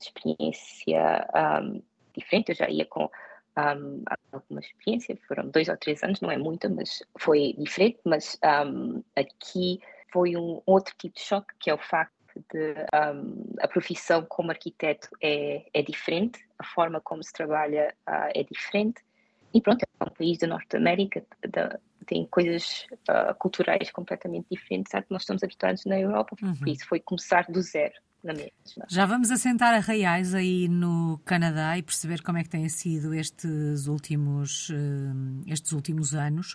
experiência 0.00 1.26
um, 1.62 1.82
diferente, 2.14 2.50
eu 2.50 2.54
já 2.54 2.68
ia 2.68 2.84
com 2.84 3.04
um, 3.04 4.04
alguma 4.32 4.60
experiência, 4.60 5.16
foram 5.26 5.48
dois 5.48 5.68
ou 5.68 5.76
três 5.76 6.02
anos, 6.02 6.20
não 6.20 6.30
é 6.30 6.36
muita, 6.36 6.68
mas 6.68 7.02
foi 7.18 7.54
diferente, 7.58 7.98
mas 8.04 8.38
aqui 9.16 9.80
foi 10.12 10.36
um 10.36 10.60
outro 10.66 10.94
tipo 10.98 11.14
de 11.14 11.20
choque, 11.20 11.54
que 11.58 11.70
é 11.70 11.74
o 11.74 11.78
facto 11.78 12.12
de 12.52 12.74
um, 12.94 13.54
a 13.60 13.68
profissão 13.68 14.24
como 14.28 14.50
arquiteto 14.50 15.08
é, 15.20 15.66
é 15.72 15.82
diferente, 15.82 16.38
a 16.58 16.64
forma 16.64 17.00
como 17.00 17.22
se 17.22 17.32
trabalha 17.32 17.94
uh, 18.08 18.30
é 18.34 18.44
diferente. 18.44 19.02
E 19.52 19.60
pronto, 19.60 19.82
é 19.82 20.04
um 20.04 20.10
país 20.10 20.38
da 20.38 20.46
Norte 20.46 20.76
América, 20.76 21.24
da, 21.48 21.78
tem 22.06 22.26
coisas 22.26 22.86
uh, 23.08 23.34
culturais 23.38 23.90
completamente 23.90 24.46
diferentes 24.50 24.94
à 24.94 25.02
que 25.02 25.10
nós 25.10 25.22
estamos 25.22 25.42
habituados 25.42 25.84
na 25.84 25.98
Europa, 25.98 26.36
uhum. 26.42 26.54
por 26.54 26.68
isso 26.68 26.86
foi 26.86 27.00
começar 27.00 27.44
do 27.50 27.60
zero. 27.60 27.94
Na 28.22 28.32
mesma. 28.32 28.50
Já 28.88 29.06
vamos 29.06 29.30
assentar 29.30 29.74
a 29.74 29.78
reais 29.78 30.34
aí 30.34 30.68
no 30.68 31.20
Canadá 31.24 31.78
e 31.78 31.82
perceber 31.82 32.22
como 32.22 32.38
é 32.38 32.42
que 32.42 32.48
têm 32.48 32.68
sido 32.68 33.14
estes 33.14 33.86
últimos, 33.86 34.70
uh, 34.70 35.42
estes 35.46 35.72
últimos 35.72 36.14
anos. 36.14 36.54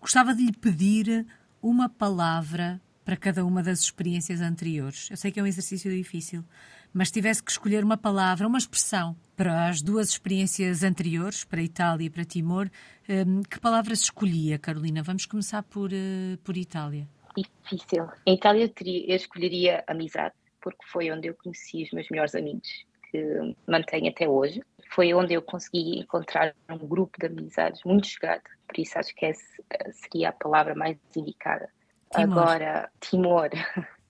Gostava 0.00 0.34
de 0.34 0.44
lhe 0.44 0.52
pedir 0.52 1.26
uma 1.62 1.88
palavra 1.88 2.80
para 3.04 3.16
cada 3.16 3.44
uma 3.44 3.62
das 3.62 3.80
experiências 3.80 4.40
anteriores. 4.40 5.08
Eu 5.10 5.16
sei 5.16 5.30
que 5.30 5.40
é 5.40 5.42
um 5.42 5.46
exercício 5.46 5.90
difícil, 5.90 6.44
mas 6.92 7.08
se 7.08 7.14
tivesse 7.14 7.42
que 7.42 7.50
escolher 7.50 7.82
uma 7.82 7.96
palavra, 7.96 8.46
uma 8.46 8.58
expressão 8.58 9.16
para 9.36 9.68
as 9.68 9.80
duas 9.80 10.10
experiências 10.10 10.82
anteriores, 10.82 11.44
para 11.44 11.62
Itália 11.62 12.06
e 12.06 12.10
para 12.10 12.24
Timor, 12.24 12.70
hum, 13.08 13.42
que 13.42 13.58
palavras 13.58 14.00
escolhia, 14.00 14.58
Carolina? 14.58 15.02
Vamos 15.02 15.26
começar 15.26 15.62
por, 15.62 15.92
eh, 15.92 16.36
por 16.44 16.56
Itália. 16.56 17.08
Difícil. 17.36 18.08
Em 18.26 18.34
Itália 18.34 18.64
eu, 18.64 18.68
teria, 18.68 19.10
eu 19.10 19.16
escolheria 19.16 19.84
amizade, 19.86 20.34
porque 20.60 20.86
foi 20.86 21.10
onde 21.10 21.28
eu 21.28 21.34
conheci 21.34 21.82
os 21.82 21.90
meus 21.92 22.08
melhores 22.08 22.34
amigos, 22.34 22.86
que 23.10 23.56
mantenho 23.66 24.10
até 24.10 24.28
hoje. 24.28 24.62
Foi 24.90 25.12
onde 25.14 25.34
eu 25.34 25.42
consegui 25.42 26.00
encontrar 26.00 26.54
um 26.68 26.78
grupo 26.78 27.18
de 27.18 27.26
amizades 27.26 27.82
muito 27.84 28.06
chegado, 28.06 28.42
por 28.66 28.78
isso 28.78 28.98
acho 28.98 29.14
que 29.14 29.26
essa 29.26 29.44
seria 29.92 30.30
a 30.30 30.32
palavra 30.32 30.74
mais 30.74 30.98
indicada. 31.16 31.70
Timor. 32.12 32.38
Agora, 32.38 32.90
Timor. 33.00 33.50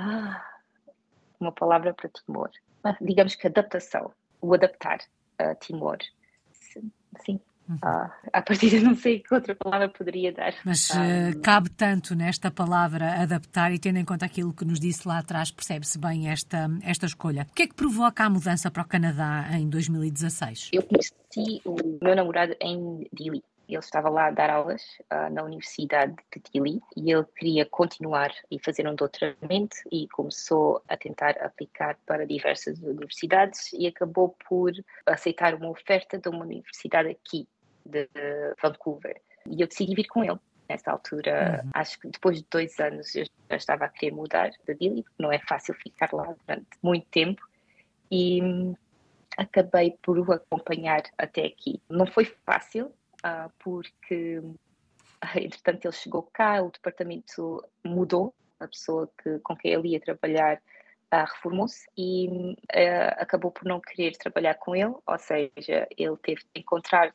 Ah, 0.00 0.46
uma 1.40 1.50
palavra 1.50 1.92
para 1.92 2.08
Timor. 2.08 2.50
Ah, 2.84 2.96
digamos 3.00 3.34
que 3.34 3.48
adaptação. 3.48 4.12
O 4.40 4.54
adaptar 4.54 5.00
a 5.38 5.56
Timor. 5.56 5.98
Sim. 7.24 7.40
Uhum. 7.68 7.78
Ah, 7.82 8.10
a 8.32 8.40
partir 8.40 8.70
de 8.70 8.80
não 8.80 8.94
sei 8.94 9.20
que 9.20 9.34
outra 9.34 9.54
palavra 9.54 9.88
poderia 9.88 10.32
dar. 10.32 10.54
Mas 10.64 10.88
uh, 10.90 11.38
cabe 11.42 11.68
tanto 11.70 12.14
nesta 12.14 12.50
palavra 12.50 13.22
adaptar 13.22 13.72
e 13.72 13.78
tendo 13.78 13.98
em 13.98 14.04
conta 14.04 14.24
aquilo 14.24 14.54
que 14.54 14.64
nos 14.64 14.80
disse 14.80 15.06
lá 15.06 15.18
atrás, 15.18 15.50
percebe-se 15.50 15.98
bem 15.98 16.30
esta, 16.30 16.70
esta 16.82 17.06
escolha. 17.06 17.46
O 17.50 17.54
que 17.54 17.64
é 17.64 17.66
que 17.66 17.74
provoca 17.74 18.24
a 18.24 18.30
mudança 18.30 18.70
para 18.70 18.82
o 18.82 18.86
Canadá 18.86 19.46
em 19.52 19.68
2016? 19.68 20.70
Eu 20.72 20.82
conheci 20.82 21.60
o 21.64 21.76
meu 22.02 22.16
namorado 22.16 22.56
em 22.60 23.06
Dili. 23.12 23.42
Ele 23.68 23.78
estava 23.78 24.08
lá 24.08 24.28
a 24.28 24.30
dar 24.30 24.48
aulas 24.48 24.82
uh, 25.12 25.30
na 25.30 25.42
Universidade 25.42 26.16
de 26.34 26.42
Dili 26.50 26.80
e 26.96 27.12
ele 27.12 27.26
queria 27.36 27.66
continuar 27.66 28.32
e 28.50 28.58
fazer 28.58 28.88
um 28.88 28.94
doutoramento 28.94 29.76
e 29.92 30.08
começou 30.08 30.82
a 30.88 30.96
tentar 30.96 31.36
aplicar 31.42 31.98
para 32.06 32.26
diversas 32.26 32.78
universidades 32.78 33.70
e 33.74 33.86
acabou 33.86 34.34
por 34.48 34.72
aceitar 35.04 35.54
uma 35.54 35.68
oferta 35.68 36.16
de 36.16 36.30
uma 36.30 36.46
universidade 36.46 37.10
aqui, 37.10 37.46
de 37.88 38.08
Vancouver. 38.62 39.20
E 39.46 39.60
eu 39.60 39.66
decidi 39.66 39.94
vir 39.94 40.06
com 40.06 40.24
ele. 40.24 40.38
Nessa 40.68 40.90
altura, 40.90 41.62
uhum. 41.64 41.70
acho 41.72 41.98
que 41.98 42.08
depois 42.08 42.36
de 42.36 42.46
dois 42.50 42.78
anos 42.78 43.14
eu 43.16 43.24
já 43.48 43.56
estava 43.56 43.86
a 43.86 43.88
querer 43.88 44.14
mudar 44.14 44.50
de 44.50 44.74
Dili, 44.74 45.02
não 45.18 45.32
é 45.32 45.38
fácil 45.38 45.72
ficar 45.72 46.12
lá 46.12 46.34
durante 46.46 46.68
muito 46.82 47.06
tempo. 47.06 47.40
E 48.10 48.42
hum, 48.42 48.74
acabei 49.38 49.96
por 50.02 50.18
o 50.18 50.32
acompanhar 50.32 51.02
até 51.16 51.46
aqui. 51.46 51.80
Não 51.88 52.06
foi 52.06 52.26
fácil, 52.44 52.92
uh, 53.24 53.50
porque 53.58 54.42
entretanto 55.36 55.86
ele 55.86 55.92
chegou 55.92 56.22
cá, 56.32 56.62
o 56.62 56.70
departamento 56.70 57.64
mudou, 57.84 58.34
a 58.60 58.66
pessoa 58.66 59.08
que, 59.22 59.38
com 59.38 59.56
quem 59.56 59.72
ele 59.72 59.88
ia 59.88 60.00
trabalhar 60.00 60.56
uh, 60.56 61.24
reformou-se 61.24 61.86
e 61.96 62.28
uh, 62.74 63.14
acabou 63.16 63.50
por 63.50 63.64
não 63.64 63.80
querer 63.80 64.16
trabalhar 64.16 64.54
com 64.54 64.74
ele, 64.74 64.94
ou 65.06 65.18
seja, 65.18 65.88
ele 65.96 66.16
teve 66.18 66.42
de 66.42 66.60
encontrar 66.60 67.14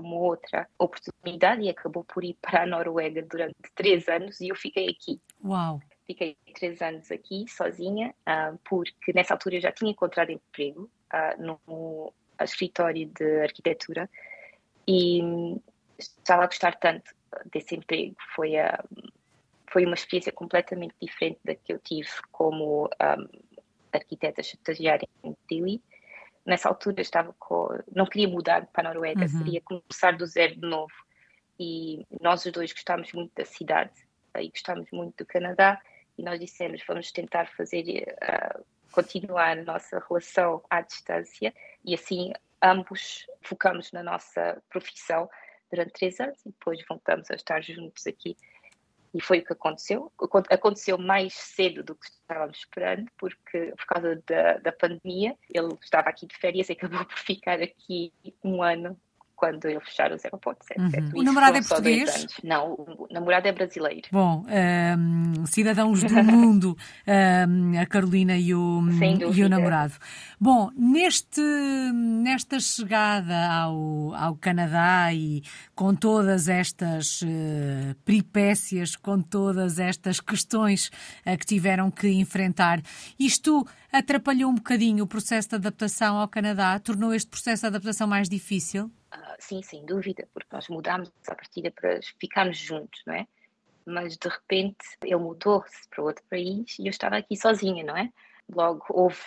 uma 0.00 0.16
outra 0.16 0.68
oportunidade 0.78 1.62
e 1.62 1.70
acabou 1.70 2.04
por 2.04 2.24
ir 2.24 2.36
para 2.40 2.62
a 2.62 2.66
Noruega 2.66 3.22
durante 3.22 3.54
três 3.74 4.08
anos 4.08 4.40
e 4.40 4.48
eu 4.48 4.56
fiquei 4.56 4.88
aqui. 4.88 5.20
Uau! 5.44 5.80
Fiquei 6.06 6.36
três 6.54 6.82
anos 6.82 7.10
aqui 7.10 7.46
sozinha, 7.48 8.14
uh, 8.28 8.58
porque 8.68 9.12
nessa 9.14 9.34
altura 9.34 9.56
eu 9.56 9.60
já 9.60 9.72
tinha 9.72 9.90
encontrado 9.90 10.30
emprego 10.30 10.90
no 11.38 12.12
escritório 12.40 13.06
de 13.06 13.40
arquitetura 13.42 14.08
e 14.88 15.20
estava 15.98 16.44
a 16.44 16.46
gostar 16.46 16.76
tanto 16.76 17.14
desse 17.52 17.74
emprego. 17.74 18.16
Foi, 18.34 18.52
foi 19.70 19.84
uma 19.84 19.94
experiência 19.94 20.32
completamente 20.32 20.94
diferente 21.00 21.38
da 21.44 21.54
que 21.54 21.72
eu 21.72 21.78
tive 21.78 22.08
como 22.30 22.84
um, 22.86 23.42
arquiteta 23.92 24.40
estagiária 24.40 25.08
em 25.22 25.36
Dili. 25.48 25.82
Nessa 26.44 26.68
altura 26.68 27.00
estava 27.00 27.34
com, 27.38 27.68
não 27.94 28.06
queria 28.06 28.28
mudar 28.28 28.66
para 28.66 28.90
a 28.90 28.94
Noruega, 28.94 29.22
uhum. 29.22 29.28
seria 29.28 29.60
começar 29.60 30.16
do 30.16 30.26
zero 30.26 30.54
de 30.54 30.66
novo. 30.66 30.92
E 31.58 32.04
nós 32.20 32.44
os 32.44 32.52
dois 32.52 32.72
gostávamos 32.72 33.12
muito 33.12 33.32
da 33.36 33.44
cidade 33.44 33.92
e 34.40 34.48
gostávamos 34.48 34.90
muito 34.90 35.18
do 35.18 35.26
Canadá 35.26 35.80
e 36.16 36.22
nós 36.22 36.40
dissemos 36.40 36.82
vamos 36.86 37.12
tentar 37.12 37.46
fazer 37.48 38.16
uh, 38.22 38.64
continuar 38.90 39.58
a 39.58 39.62
nossa 39.62 40.02
relação 40.08 40.62
à 40.68 40.80
distância 40.80 41.54
e 41.84 41.94
assim 41.94 42.32
ambos 42.62 43.26
focamos 43.42 43.92
na 43.92 44.02
nossa 44.02 44.62
profissão 44.68 45.28
durante 45.70 45.92
três 45.92 46.20
anos 46.20 46.40
e 46.44 46.50
depois 46.50 46.82
voltamos 46.88 47.30
a 47.30 47.34
estar 47.34 47.62
juntos 47.62 48.06
aqui. 48.06 48.36
E 49.14 49.20
foi 49.20 49.40
o 49.40 49.44
que 49.44 49.52
aconteceu. 49.52 50.12
Aconteceu 50.50 50.96
mais 50.96 51.34
cedo 51.34 51.82
do 51.82 51.94
que 51.94 52.06
estávamos 52.06 52.58
esperando, 52.58 53.10
porque 53.18 53.72
por 53.76 53.86
causa 53.86 54.22
da, 54.26 54.58
da 54.58 54.72
pandemia, 54.72 55.36
ele 55.52 55.74
estava 55.82 56.08
aqui 56.08 56.26
de 56.26 56.36
férias 56.36 56.68
e 56.68 56.72
acabou 56.72 57.04
por 57.06 57.18
ficar 57.18 57.60
aqui 57.60 58.12
um 58.42 58.62
ano 58.62 58.98
quando 59.42 59.66
eu 59.66 59.80
fechar 59.80 60.12
os 60.12 60.24
aeroportos, 60.24 60.68
Uhum. 60.78 61.20
O 61.20 61.22
namorado 61.22 61.58
é 61.58 61.62
português? 61.62 62.26
Não, 62.44 62.74
o 62.74 63.08
namorado 63.10 63.48
é 63.48 63.52
brasileiro. 63.52 64.08
Bom, 64.10 64.44
um, 64.46 64.48
ehm, 64.48 65.46
cidadãos 65.46 66.02
do 66.02 66.14
mundo, 66.22 66.76
um, 67.06 67.74
ehm, 67.74 67.78
a 67.78 67.86
Carolina 67.86 68.36
e 68.38 68.54
o, 68.54 68.80
e 69.34 69.42
o 69.42 69.48
namorado. 69.48 69.94
Bom, 70.40 70.70
neste, 70.76 71.40
nesta 71.42 72.60
chegada 72.60 73.48
ao, 73.50 74.14
ao 74.14 74.36
Canadá 74.36 75.12
e 75.12 75.42
com 75.74 75.94
todas 75.94 76.48
estas 76.48 77.20
uh, 77.22 77.94
peripécias, 78.04 78.94
com 78.94 79.20
todas 79.20 79.78
estas 79.78 80.20
questões 80.20 80.88
uh, 81.26 81.36
que 81.36 81.46
tiveram 81.46 81.90
que 81.90 82.08
enfrentar, 82.08 82.80
isto 83.18 83.66
atrapalhou 83.92 84.50
um 84.50 84.54
bocadinho 84.54 85.04
o 85.04 85.06
processo 85.06 85.50
de 85.50 85.56
adaptação 85.56 86.16
ao 86.16 86.28
Canadá? 86.28 86.78
Tornou 86.78 87.12
este 87.12 87.28
processo 87.28 87.62
de 87.62 87.66
adaptação 87.66 88.06
mais 88.06 88.28
difícil? 88.28 88.90
Sim, 89.38 89.62
sem 89.62 89.84
dúvida, 89.84 90.28
porque 90.32 90.48
nós 90.52 90.68
mudámos 90.68 91.10
a 91.28 91.34
partida 91.34 91.70
para 91.70 92.00
ficarmos 92.18 92.56
juntos, 92.56 93.02
não 93.06 93.14
é? 93.14 93.26
Mas 93.84 94.16
de 94.16 94.28
repente 94.28 94.84
ele 95.02 95.16
mudou-se 95.16 95.88
para 95.88 96.02
outro 96.02 96.24
país 96.30 96.78
e 96.78 96.86
eu 96.86 96.90
estava 96.90 97.16
aqui 97.16 97.36
sozinha, 97.36 97.84
não 97.84 97.96
é? 97.96 98.12
Logo, 98.54 98.84
houve 98.90 99.22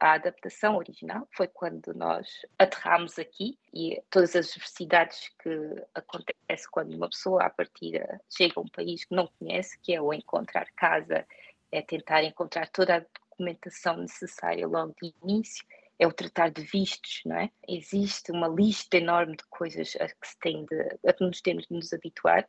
a 0.00 0.12
adaptação 0.12 0.76
original, 0.76 1.28
foi 1.32 1.48
quando 1.48 1.92
nós 1.92 2.26
aterramos 2.58 3.18
aqui 3.18 3.58
e 3.74 4.00
todas 4.08 4.34
as 4.34 4.52
diversidades 4.52 5.28
que 5.42 5.84
acontece 5.94 6.70
quando 6.70 6.94
uma 6.94 7.10
pessoa, 7.10 7.44
à 7.44 7.50
partida, 7.50 8.20
chega 8.30 8.54
a 8.56 8.60
um 8.60 8.68
país 8.68 9.04
que 9.04 9.14
não 9.14 9.28
conhece, 9.38 9.78
que 9.80 9.92
é 9.92 10.00
o 10.00 10.14
encontrar 10.14 10.66
casa, 10.76 11.26
é 11.70 11.82
tentar 11.82 12.22
encontrar 12.22 12.68
toda 12.68 12.96
a 12.96 13.00
documentação 13.00 13.96
necessária 13.98 14.66
logo 14.66 14.94
de 15.00 15.14
início, 15.22 15.64
é 16.00 16.06
o 16.06 16.12
tratar 16.12 16.50
de 16.50 16.62
vistos, 16.62 17.20
não 17.26 17.36
é? 17.36 17.50
Existe 17.68 18.32
uma 18.32 18.48
lista 18.48 18.96
enorme 18.96 19.36
de 19.36 19.44
coisas 19.50 19.94
a 20.00 20.06
que, 20.06 20.28
se 20.28 20.38
tem 20.40 20.64
de, 20.64 20.98
a 21.06 21.12
que 21.12 21.22
nos 21.22 21.42
temos 21.42 21.66
de 21.66 21.74
nos 21.74 21.92
habituar 21.92 22.46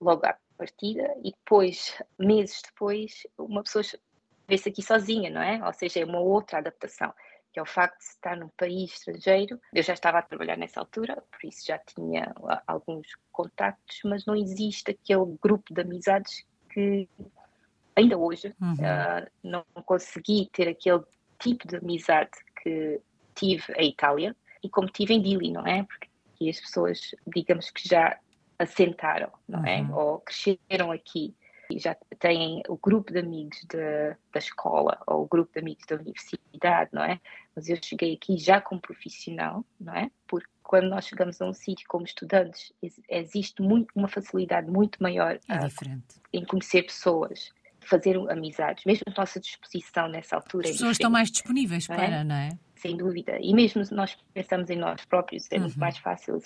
logo 0.00 0.24
à 0.24 0.36
partida 0.56 1.12
e 1.24 1.32
depois, 1.32 2.00
meses 2.16 2.62
depois, 2.64 3.26
uma 3.36 3.64
pessoa 3.64 3.82
vê-se 4.46 4.68
aqui 4.68 4.82
sozinha, 4.82 5.30
não 5.30 5.42
é? 5.42 5.60
Ou 5.66 5.72
seja, 5.72 5.98
é 5.98 6.04
uma 6.04 6.20
outra 6.20 6.58
adaptação, 6.58 7.12
que 7.52 7.58
é 7.58 7.62
o 7.62 7.66
facto 7.66 7.98
de 7.98 8.04
estar 8.04 8.36
num 8.36 8.50
país 8.56 8.92
estrangeiro. 8.92 9.60
Eu 9.74 9.82
já 9.82 9.94
estava 9.94 10.20
a 10.20 10.22
trabalhar 10.22 10.56
nessa 10.56 10.78
altura, 10.78 11.20
por 11.28 11.48
isso 11.48 11.66
já 11.66 11.78
tinha 11.78 12.32
alguns 12.68 13.08
contactos, 13.32 13.98
mas 14.04 14.24
não 14.24 14.36
existe 14.36 14.92
aquele 14.92 15.36
grupo 15.42 15.74
de 15.74 15.80
amizades 15.80 16.46
que 16.70 17.08
ainda 17.96 18.16
hoje 18.16 18.54
uhum. 18.60 18.74
uh, 18.74 19.30
não 19.42 19.64
consegui 19.84 20.48
ter 20.52 20.68
aquele 20.68 21.02
tipo 21.40 21.66
de 21.66 21.76
amizade 21.76 22.30
que 22.62 23.00
tive 23.34 23.72
em 23.76 23.90
Itália 23.90 24.36
e 24.62 24.68
como 24.68 24.88
tive 24.88 25.14
em 25.14 25.22
Dili, 25.22 25.50
não 25.50 25.66
é? 25.66 25.82
Porque 25.84 26.08
as 26.48 26.60
pessoas, 26.60 27.14
digamos 27.26 27.70
que 27.70 27.88
já 27.88 28.18
assentaram, 28.58 29.30
não 29.48 29.64
é? 29.64 29.82
Uhum. 29.82 29.94
Ou 29.94 30.18
cresceram 30.20 30.90
aqui 30.90 31.34
e 31.70 31.78
já 31.78 31.96
têm 32.18 32.62
o 32.68 32.76
grupo 32.76 33.12
de 33.12 33.20
amigos 33.20 33.58
de, 33.68 34.16
da 34.32 34.38
escola 34.38 35.00
ou 35.06 35.22
o 35.22 35.26
grupo 35.26 35.52
de 35.52 35.60
amigos 35.60 35.84
da 35.86 35.96
universidade, 35.96 36.90
não 36.92 37.02
é? 37.02 37.20
Mas 37.54 37.68
eu 37.68 37.78
cheguei 37.82 38.14
aqui 38.14 38.36
já 38.36 38.60
como 38.60 38.80
profissional, 38.80 39.64
não 39.80 39.94
é? 39.94 40.10
Porque 40.26 40.48
quando 40.62 40.88
nós 40.88 41.06
chegamos 41.06 41.40
a 41.40 41.46
um 41.46 41.52
sítio 41.52 41.86
como 41.88 42.04
estudantes, 42.04 42.72
existe 43.08 43.62
muito, 43.62 43.90
uma 43.94 44.08
facilidade 44.08 44.70
muito 44.70 45.02
maior 45.02 45.38
é 45.48 45.54
a, 45.54 45.68
em 46.32 46.44
conhecer 46.44 46.82
pessoas, 46.82 47.52
fazer 47.84 48.16
amizades, 48.30 48.84
mesmo 48.84 49.04
a 49.06 49.20
nossa 49.20 49.40
disposição 49.40 50.08
nessa 50.08 50.36
altura. 50.36 50.68
As 50.68 50.70
é 50.70 50.72
pessoas 50.74 50.92
estão 50.92 51.10
mais 51.10 51.30
disponíveis 51.30 51.88
não 51.88 51.96
é? 51.96 51.98
para, 51.98 52.24
não 52.24 52.34
é? 52.34 52.48
Sem 52.76 52.96
dúvida. 52.96 53.38
E 53.40 53.54
mesmo 53.54 53.84
se 53.84 53.94
nós 53.94 54.16
pensamos 54.34 54.70
em 54.70 54.76
nós 54.76 55.04
próprios, 55.04 55.46
é 55.50 55.58
muito 55.58 55.74
uhum. 55.74 55.80
mais 55.80 55.98
fácil 55.98 56.40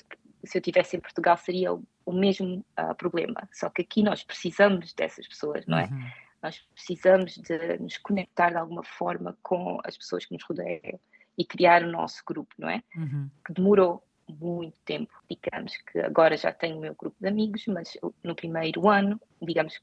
se 0.46 0.58
eu 0.58 0.60
estivesse 0.60 0.96
em 0.96 1.00
Portugal 1.00 1.36
seria 1.36 1.72
o, 1.72 1.82
o 2.04 2.12
mesmo 2.12 2.64
uh, 2.78 2.94
problema. 2.94 3.48
Só 3.52 3.68
que 3.68 3.82
aqui 3.82 4.02
nós 4.02 4.22
precisamos 4.22 4.92
dessas 4.92 5.26
pessoas, 5.26 5.66
não 5.66 5.78
é? 5.78 5.84
Uhum. 5.86 6.10
Nós 6.42 6.64
precisamos 6.74 7.36
de 7.36 7.78
nos 7.78 7.98
conectar 7.98 8.50
de 8.50 8.56
alguma 8.56 8.84
forma 8.84 9.36
com 9.42 9.80
as 9.84 9.96
pessoas 9.96 10.24
que 10.24 10.34
nos 10.34 10.44
rodeiam 10.44 11.00
e 11.36 11.44
criar 11.44 11.82
o 11.82 11.90
nosso 11.90 12.22
grupo, 12.24 12.54
não 12.58 12.70
é? 12.70 12.82
Uhum. 12.94 13.28
Que 13.44 13.52
demorou 13.52 14.02
muito 14.28 14.78
tempo. 14.84 15.12
Digamos 15.28 15.76
que 15.78 15.98
agora 16.00 16.36
já 16.36 16.52
tenho 16.52 16.76
o 16.78 16.80
meu 16.80 16.94
grupo 16.94 17.16
de 17.20 17.28
amigos, 17.28 17.64
mas 17.66 17.96
no 18.22 18.34
primeiro 18.34 18.88
ano, 18.88 19.20
digamos 19.42 19.80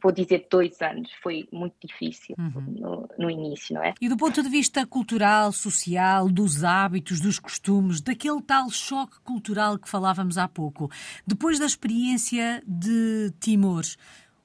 vou 0.00 0.12
dizer 0.12 0.46
dois 0.50 0.80
anos, 0.80 1.10
foi 1.22 1.48
muito 1.52 1.74
difícil 1.84 2.34
uhum. 2.38 2.60
no, 2.78 3.08
no, 3.18 3.30
início, 3.30 3.74
não 3.74 3.82
é? 3.82 3.94
E 4.00 4.08
do 4.08 4.16
ponto 4.16 4.42
de 4.42 4.48
vista 4.48 4.86
cultural, 4.86 5.52
social, 5.52 6.28
dos 6.28 6.64
hábitos, 6.64 7.20
dos 7.20 7.38
costumes, 7.38 8.00
daquele 8.00 8.40
tal 8.42 8.70
choque 8.70 9.20
cultural 9.20 9.78
que 9.78 9.88
falávamos 9.88 10.38
há 10.38 10.48
pouco, 10.48 10.90
depois 11.26 11.58
da 11.58 11.66
experiência 11.66 12.62
de 12.66 13.32
Timor, 13.40 13.82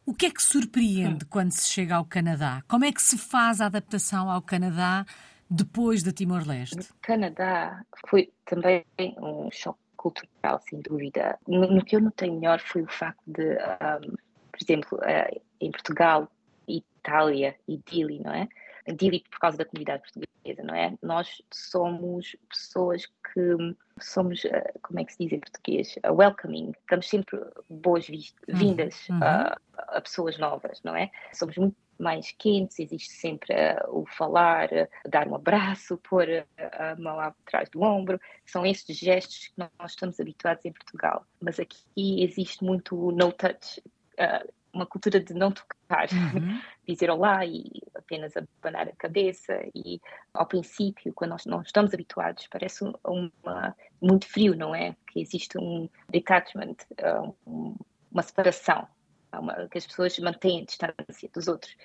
o 0.06 0.13
que 0.13 0.27
é 0.27 0.32
que 0.32 0.42
surpreende 0.42 1.25
hum. 1.25 1.27
quando 1.30 1.51
se 1.51 1.72
chega 1.72 1.96
ao 1.96 2.06
Canadá? 2.06 2.63
Como 2.67 2.86
é 2.86 2.91
que 2.91 3.02
se 3.02 3.17
faz 3.17 3.60
a 3.60 3.65
adaptação 3.65 4.30
ao 4.32 4.41
Canadá 4.41 5.06
depois 5.50 6.02
de 6.02 6.12
Timor-Leste? 6.12 6.78
No 6.78 6.84
Canadá 7.02 7.84
foi 8.08 8.32
também 8.45 8.86
um 9.17 9.50
choque 9.52 9.80
cultural, 9.98 10.62
sem 10.69 10.80
dúvida. 10.80 11.38
No, 11.48 11.67
no 11.67 11.84
que 11.84 11.95
eu 11.95 12.02
notei 12.02 12.32
melhor 12.32 12.60
foi 12.60 12.84
o 12.84 12.88
facto 12.88 13.22
de 13.26 13.43
um, 13.43 14.15
por 14.58 14.63
exemplo, 14.63 14.98
uh, 14.98 15.41
em 15.62 15.72
Portugal, 15.72 16.28
Itália 16.67 17.56
e 17.67 17.78
Dili, 17.78 18.20
não 18.20 18.34
é? 18.34 18.48
Dili 18.96 19.24
por 19.30 19.39
causa 19.39 19.58
da 19.58 19.65
comunidade 19.65 20.04
portuguesa, 20.04 20.63
não 20.63 20.74
é? 20.74 20.93
Nós 21.02 21.41
somos 21.52 22.36
pessoas 22.50 23.06
que 23.06 23.76
somos, 24.00 24.43
uh, 24.46 24.80
como 24.82 25.00
é 25.00 25.06
que 25.06 25.13
se 25.13 25.20
diz 25.20 25.34
em 25.34 25.39
português? 25.39 25.96
Welcoming, 26.06 26.74
damos 26.89 27.08
sempre 27.10 27.39
boas-vindas 27.70 29.08
uhum. 29.10 29.20
a, 29.24 29.58
a, 29.78 30.02
pessoas 30.02 30.38
novas, 30.38 30.82
não 30.84 30.96
é? 30.96 31.12
Somos 31.34 31.58
muito 31.58 31.76
mais 32.00 32.32
quentes, 32.32 32.80
existe 32.80 33.12
sempre 33.12 33.54
uh, 33.54 34.00
o 34.00 34.06
falar, 34.06 34.70
uh, 34.72 35.10
dar 35.10 35.28
um 35.28 35.36
abraço, 35.36 35.98
pôr 35.98 36.46
a 36.58 36.96
mão 36.96 37.20
atrás 37.20 37.70
do 37.70 37.82
ombro. 37.82 38.20
São 38.46 38.65
estes 38.65 38.98
gestos 38.98 39.48
que 39.48 39.54
nós 39.58 39.91
estamos 39.91 40.20
habituados 40.20 40.63
em 40.63 40.72
Portugal. 40.72 41.26
Mas 41.41 41.60
aqui 41.60 42.24
existe 42.24 42.63
muito 42.63 43.12
no 43.12 43.32
touch, 43.34 43.82
uh, 44.19 44.53
uma 44.73 44.86
cultura 44.86 45.19
de 45.19 45.34
não 45.34 45.51
tocar, 45.51 46.08
uhum. 46.12 46.60
dizer 46.88 47.10
olá 47.10 47.45
e 47.45 47.65
apenas 47.95 48.34
abanar 48.38 48.88
a 48.88 48.95
cabeça. 48.95 49.53
E 49.75 49.99
ao 50.34 50.45
princípio, 50.45 51.13
quando 51.13 51.32
nós 51.32 51.45
não 51.45 51.62
estamos 51.62 51.93
habituados, 51.93 52.47
parece 52.47 52.84
uma, 53.03 53.75
muito 54.01 54.27
frio, 54.27 54.56
não 54.56 54.73
é? 54.73 54.95
Que 55.12 55.19
existe 55.19 55.58
um 55.58 55.89
detachment, 56.10 56.75
ah, 57.01 57.30
um, 57.45 57.75
uma 58.12 58.21
separação, 58.21 58.88
uma, 59.34 59.67
que 59.67 59.77
as 59.77 59.86
pessoas 59.86 60.17
mantêm 60.19 60.62
a 60.62 60.65
distância 60.65 61.30
dos 61.34 61.47
outros. 61.47 61.75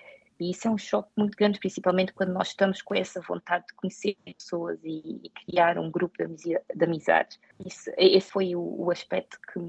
E 0.41 0.51
isso 0.51 0.67
é 0.67 0.71
um 0.71 0.79
choque 0.79 1.11
muito 1.17 1.37
grande, 1.37 1.61
principalmente 1.61 2.13
quando 2.13 2.33
nós 2.33 2.49
estamos 2.49 2.83
com 2.83 2.95
essa 2.95 3.21
vontade 3.21 3.67
de 3.67 3.75
conhecer 3.75 4.17
pessoas 4.25 4.79
e, 4.83 5.21
e 5.23 5.31
criar 5.31 5.79
um 5.79 5.91
grupo 5.91 6.27
de, 6.27 6.61
de 6.75 6.85
amizades. 6.85 7.39
Isso, 7.65 7.91
esse 7.97 8.31
foi 8.31 8.57
o, 8.57 8.61
o 8.61 8.91
aspecto 8.91 9.39
que 9.53 9.61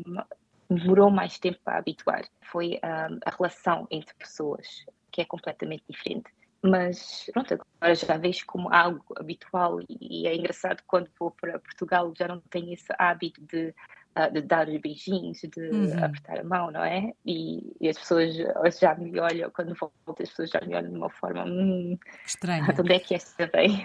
demorou 0.69 1.09
mais 1.09 1.37
tempo 1.39 1.59
para 1.63 1.77
habituar 1.77 2.23
foi 2.41 2.79
um, 2.83 3.19
a 3.25 3.29
relação 3.29 3.87
entre 3.89 4.13
pessoas, 4.15 4.85
que 5.11 5.21
é 5.21 5.25
completamente 5.25 5.83
diferente. 5.89 6.31
Mas 6.61 7.29
pronto, 7.33 7.59
agora 7.81 7.95
já 7.95 8.15
vejo 8.17 8.45
como 8.45 8.73
algo 8.73 9.03
habitual 9.17 9.81
e, 9.81 10.23
e 10.23 10.27
é 10.27 10.35
engraçado 10.35 10.81
quando 10.87 11.09
vou 11.19 11.31
para 11.31 11.59
Portugal 11.59 12.13
já 12.17 12.27
não 12.27 12.39
tenho 12.49 12.73
esse 12.73 12.87
hábito 12.97 13.41
de 13.41 13.75
uh, 14.17 14.31
de 14.31 14.41
dar 14.41 14.67
os 14.67 14.79
beijinhos, 14.79 15.39
de 15.41 15.69
uhum. 15.69 16.03
apertar 16.03 16.39
a 16.39 16.43
mão, 16.43 16.71
não 16.71 16.83
é? 16.83 17.11
E, 17.25 17.75
e, 17.79 17.89
as 17.89 17.97
pessoas 17.97 18.35
já 18.79 18.95
me 18.95 19.19
olham, 19.19 19.49
quando 19.51 19.75
volto, 19.75 20.21
as 20.21 20.29
pessoas 20.29 20.49
já 20.49 20.61
me 20.61 20.75
olham 20.75 20.91
de 20.91 20.97
uma 20.97 21.09
forma 21.09 21.45
hum, 21.45 21.97
estranha. 22.25 22.71
De 22.73 22.81
onde 22.81 22.93
é 22.93 22.99
que 22.99 23.15
esta 23.15 23.47
vem? 23.47 23.83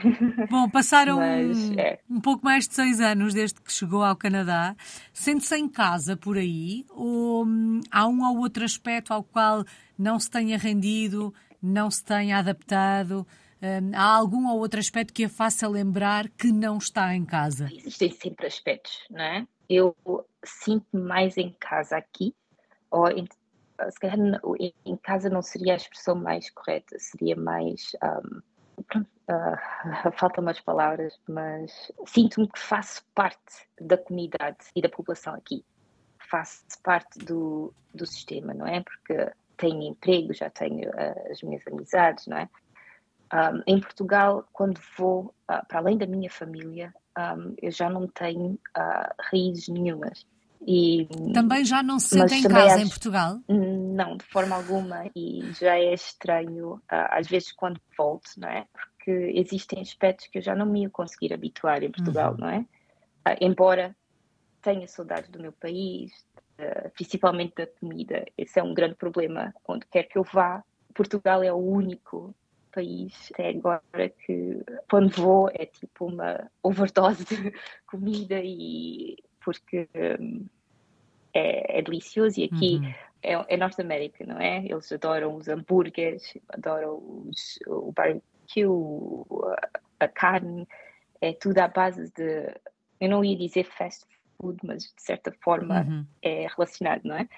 Bom, 0.50 0.68
passaram 0.68 1.18
Mas, 1.18 1.70
é. 1.76 1.98
um 2.08 2.20
pouco 2.20 2.44
mais 2.44 2.68
de 2.68 2.74
seis 2.74 3.00
anos 3.00 3.34
desde 3.34 3.60
que 3.60 3.72
chegou 3.72 4.02
ao 4.02 4.16
Canadá. 4.16 4.74
Sente-se 5.12 5.56
em 5.56 5.68
casa 5.68 6.16
por 6.16 6.36
aí? 6.36 6.84
Ou 6.90 7.44
hum, 7.44 7.80
há 7.90 8.06
um 8.06 8.24
ou 8.28 8.38
outro 8.38 8.64
aspecto 8.64 9.12
ao 9.12 9.22
qual 9.22 9.64
não 9.98 10.18
se 10.18 10.30
tenha 10.30 10.56
rendido, 10.56 11.34
não 11.62 11.90
se 11.90 12.04
tenha 12.04 12.38
adaptado? 12.38 13.26
Um, 13.60 13.90
há 13.92 14.04
algum 14.04 14.48
ou 14.48 14.58
outro 14.60 14.78
aspecto 14.78 15.12
que 15.12 15.24
a 15.24 15.28
faça 15.28 15.66
lembrar 15.66 16.28
que 16.28 16.52
não 16.52 16.78
está 16.78 17.14
em 17.14 17.24
casa? 17.24 17.68
Existem 17.72 18.12
sempre 18.12 18.46
aspectos, 18.46 19.04
não 19.10 19.20
é? 19.20 19.46
Eu 19.68 19.94
sinto 20.44 20.96
mais 20.96 21.36
em 21.36 21.54
casa 21.58 21.96
aqui, 21.96 22.34
ou 22.90 23.08
em, 23.08 23.26
se 23.90 24.00
calhar 24.00 24.16
em 24.84 24.96
casa 24.96 25.28
não 25.28 25.42
seria 25.42 25.74
a 25.74 25.76
expressão 25.76 26.14
mais 26.14 26.50
correta, 26.50 26.98
seria 26.98 27.36
mais. 27.36 27.92
Um, 28.02 28.38
uh, 29.28 30.12
faltam 30.16 30.42
umas 30.42 30.60
palavras, 30.60 31.18
mas 31.28 31.92
sinto-me 32.06 32.48
que 32.48 32.58
faço 32.58 33.04
parte 33.14 33.68
da 33.80 33.96
comunidade 33.96 34.58
e 34.74 34.82
da 34.82 34.88
população 34.88 35.34
aqui. 35.34 35.64
Faço 36.30 36.64
parte 36.82 37.18
do, 37.18 37.72
do 37.94 38.06
sistema, 38.06 38.52
não 38.52 38.66
é? 38.66 38.82
Porque 38.82 39.32
tenho 39.56 39.82
emprego, 39.82 40.32
já 40.32 40.50
tenho 40.50 40.88
uh, 40.90 41.30
as 41.30 41.42
minhas 41.42 41.66
amizades, 41.66 42.26
não 42.26 42.38
é? 42.38 42.48
Um, 43.32 43.62
em 43.66 43.80
Portugal, 43.80 44.48
quando 44.52 44.80
vou 44.96 45.34
uh, 45.50 45.66
para 45.66 45.78
além 45.78 45.98
da 45.98 46.06
minha 46.06 46.30
família, 46.30 46.94
um, 47.18 47.54
eu 47.60 47.70
já 47.70 47.90
não 47.90 48.06
tenho 48.06 48.52
uh, 48.76 49.14
raízes 49.30 49.68
nenhumas. 49.68 50.24
E, 50.66 51.08
também 51.32 51.64
já 51.64 51.82
não 51.82 51.98
se 51.98 52.08
sente 52.08 52.34
em 52.34 52.42
casa 52.42 52.74
acho, 52.74 52.84
em 52.84 52.88
Portugal? 52.88 53.40
Não, 53.48 54.16
de 54.16 54.24
forma 54.24 54.56
alguma. 54.56 55.08
E 55.14 55.52
já 55.52 55.76
é 55.76 55.94
estranho, 55.94 56.74
uh, 56.74 56.80
às 57.10 57.26
vezes, 57.26 57.52
quando 57.52 57.80
volto, 57.96 58.30
não 58.36 58.48
é? 58.48 58.66
Porque 58.72 59.32
existem 59.34 59.80
aspectos 59.80 60.26
que 60.26 60.38
eu 60.38 60.42
já 60.42 60.54
não 60.54 60.66
me 60.66 60.82
ia 60.82 60.90
conseguir 60.90 61.32
habituar 61.32 61.82
em 61.82 61.90
Portugal, 61.90 62.32
uhum. 62.32 62.38
não 62.38 62.48
é? 62.50 62.58
Uh, 62.58 63.36
embora 63.40 63.96
tenha 64.60 64.86
saudades 64.88 65.30
do 65.30 65.40
meu 65.40 65.52
país, 65.52 66.12
uh, 66.58 66.90
principalmente 66.90 67.54
da 67.54 67.66
comida, 67.66 68.24
esse 68.36 68.58
é 68.58 68.62
um 68.62 68.74
grande 68.74 68.96
problema. 68.96 69.54
Onde 69.66 69.86
quer 69.86 70.04
que 70.04 70.18
eu 70.18 70.24
vá, 70.24 70.62
Portugal 70.92 71.42
é 71.42 71.52
o 71.52 71.56
único 71.56 72.34
país 72.68 73.30
até 73.32 73.50
agora 73.50 74.08
que 74.24 74.62
quando 74.90 75.10
vou 75.10 75.50
é 75.52 75.66
tipo 75.66 76.06
uma 76.06 76.50
overdose 76.62 77.24
de 77.24 77.52
comida 77.86 78.40
e 78.42 79.16
porque 79.44 79.88
um, 80.20 80.46
é, 81.32 81.78
é, 81.78 81.82
delicioso 81.82 82.40
e 82.40 82.44
aqui 82.44 82.76
uhum. 82.76 82.94
é, 83.22 83.54
é 83.54 83.56
Norte 83.56 83.80
América, 83.80 84.24
não 84.26 84.38
é? 84.38 84.64
Eles 84.64 84.90
adoram 84.92 85.34
os 85.34 85.48
hambúrgueres, 85.48 86.36
adoram 86.48 86.96
os, 87.28 87.58
o 87.66 87.92
bar, 87.92 88.16
barbecue, 88.48 88.64
a 90.00 90.08
carne, 90.08 90.66
é 91.20 91.32
tudo 91.32 91.58
à 91.58 91.68
base 91.68 92.10
de, 92.12 92.54
eu 93.00 93.08
não 93.08 93.24
ia 93.24 93.36
dizer 93.36 93.64
fast 93.64 94.06
food, 94.40 94.58
mas 94.64 94.84
de 94.84 95.02
certa 95.02 95.32
forma 95.42 95.82
uhum. 95.82 96.06
é 96.22 96.46
relacionado, 96.46 97.02
não 97.04 97.16
é? 97.16 97.28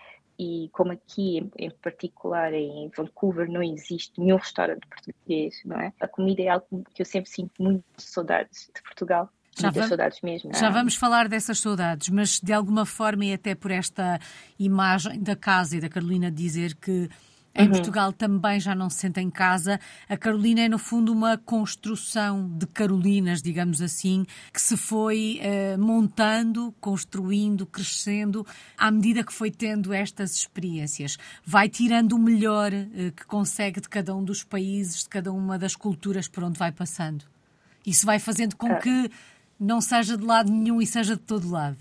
E 0.42 0.70
como 0.72 0.90
aqui, 0.92 1.36
em, 1.36 1.50
em, 1.66 1.70
particular 1.70 2.54
em 2.54 2.90
Vancouver, 2.96 3.46
não 3.46 3.62
existe 3.62 4.18
nenhum 4.18 4.36
restaurante 4.36 4.86
português, 4.86 5.60
não 5.66 5.78
é? 5.78 5.92
A 6.00 6.08
comida 6.08 6.40
é 6.40 6.48
algo 6.48 6.82
que 6.94 7.02
eu 7.02 7.04
sempre 7.04 7.28
sinto 7.28 7.62
muito 7.62 7.84
saudades 7.98 8.70
de 8.74 8.82
Portugal. 8.82 9.28
Já 9.54 9.64
Muitas 9.64 9.74
vamos, 9.74 9.88
saudades 9.88 10.20
mesmo. 10.22 10.54
Já 10.54 10.68
é? 10.68 10.70
vamos 10.70 10.94
falar 10.94 11.28
dessas 11.28 11.60
saudades, 11.60 12.08
mas 12.08 12.40
de 12.40 12.54
alguma 12.54 12.86
forma, 12.86 13.26
e 13.26 13.34
até 13.34 13.54
por 13.54 13.70
esta 13.70 14.18
imagem 14.58 15.22
da 15.22 15.36
casa 15.36 15.76
e 15.76 15.80
da 15.80 15.90
Carolina 15.90 16.30
dizer 16.30 16.74
que 16.74 17.10
em 17.54 17.64
uhum. 17.64 17.72
Portugal 17.72 18.12
também 18.12 18.60
já 18.60 18.74
não 18.74 18.88
se 18.88 18.98
sente 18.98 19.20
em 19.20 19.28
casa. 19.28 19.80
A 20.08 20.16
Carolina 20.16 20.60
é, 20.60 20.68
no 20.68 20.78
fundo, 20.78 21.12
uma 21.12 21.36
construção 21.36 22.48
de 22.48 22.66
Carolinas, 22.66 23.42
digamos 23.42 23.82
assim, 23.82 24.24
que 24.52 24.60
se 24.60 24.76
foi 24.76 25.40
uh, 25.42 25.78
montando, 25.78 26.72
construindo, 26.80 27.66
crescendo 27.66 28.46
à 28.78 28.90
medida 28.90 29.24
que 29.24 29.32
foi 29.32 29.50
tendo 29.50 29.92
estas 29.92 30.34
experiências. 30.34 31.18
Vai 31.44 31.68
tirando 31.68 32.12
o 32.12 32.18
melhor 32.18 32.72
uh, 32.72 33.12
que 33.12 33.26
consegue 33.26 33.80
de 33.80 33.88
cada 33.88 34.14
um 34.14 34.22
dos 34.22 34.44
países, 34.44 35.02
de 35.02 35.08
cada 35.08 35.32
uma 35.32 35.58
das 35.58 35.74
culturas 35.74 36.28
por 36.28 36.44
onde 36.44 36.58
vai 36.58 36.70
passando. 36.70 37.24
Isso 37.84 38.06
vai 38.06 38.20
fazendo 38.20 38.54
com 38.56 38.70
uh. 38.72 38.78
que 38.78 39.10
não 39.58 39.80
seja 39.80 40.16
de 40.16 40.24
lado 40.24 40.52
nenhum 40.52 40.80
e 40.80 40.86
seja 40.86 41.16
de 41.16 41.22
todo 41.22 41.50
lado. 41.50 41.76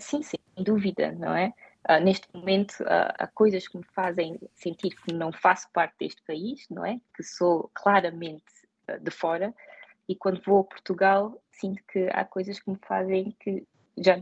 sim, 0.00 0.20
sem 0.22 0.38
dúvida, 0.64 1.12
não 1.12 1.34
é? 1.34 1.52
Uh, 1.88 2.02
neste 2.02 2.28
momento 2.32 2.80
uh, 2.82 3.10
há 3.18 3.26
coisas 3.26 3.66
que 3.66 3.76
me 3.76 3.84
fazem 3.92 4.38
sentir 4.54 4.90
que 4.90 5.12
não 5.12 5.32
faço 5.32 5.68
parte 5.72 5.94
deste 5.98 6.22
país, 6.22 6.64
não 6.70 6.86
é? 6.86 7.00
Que 7.14 7.24
sou 7.24 7.70
claramente 7.74 8.44
uh, 8.88 9.00
de 9.00 9.10
fora 9.10 9.52
e 10.08 10.14
quando 10.14 10.40
vou 10.42 10.60
a 10.60 10.64
Portugal 10.64 11.42
sinto 11.50 11.82
que 11.90 12.08
há 12.12 12.24
coisas 12.24 12.60
que 12.60 12.70
me 12.70 12.78
fazem 12.86 13.36
que 13.40 13.66
já 13.98 14.20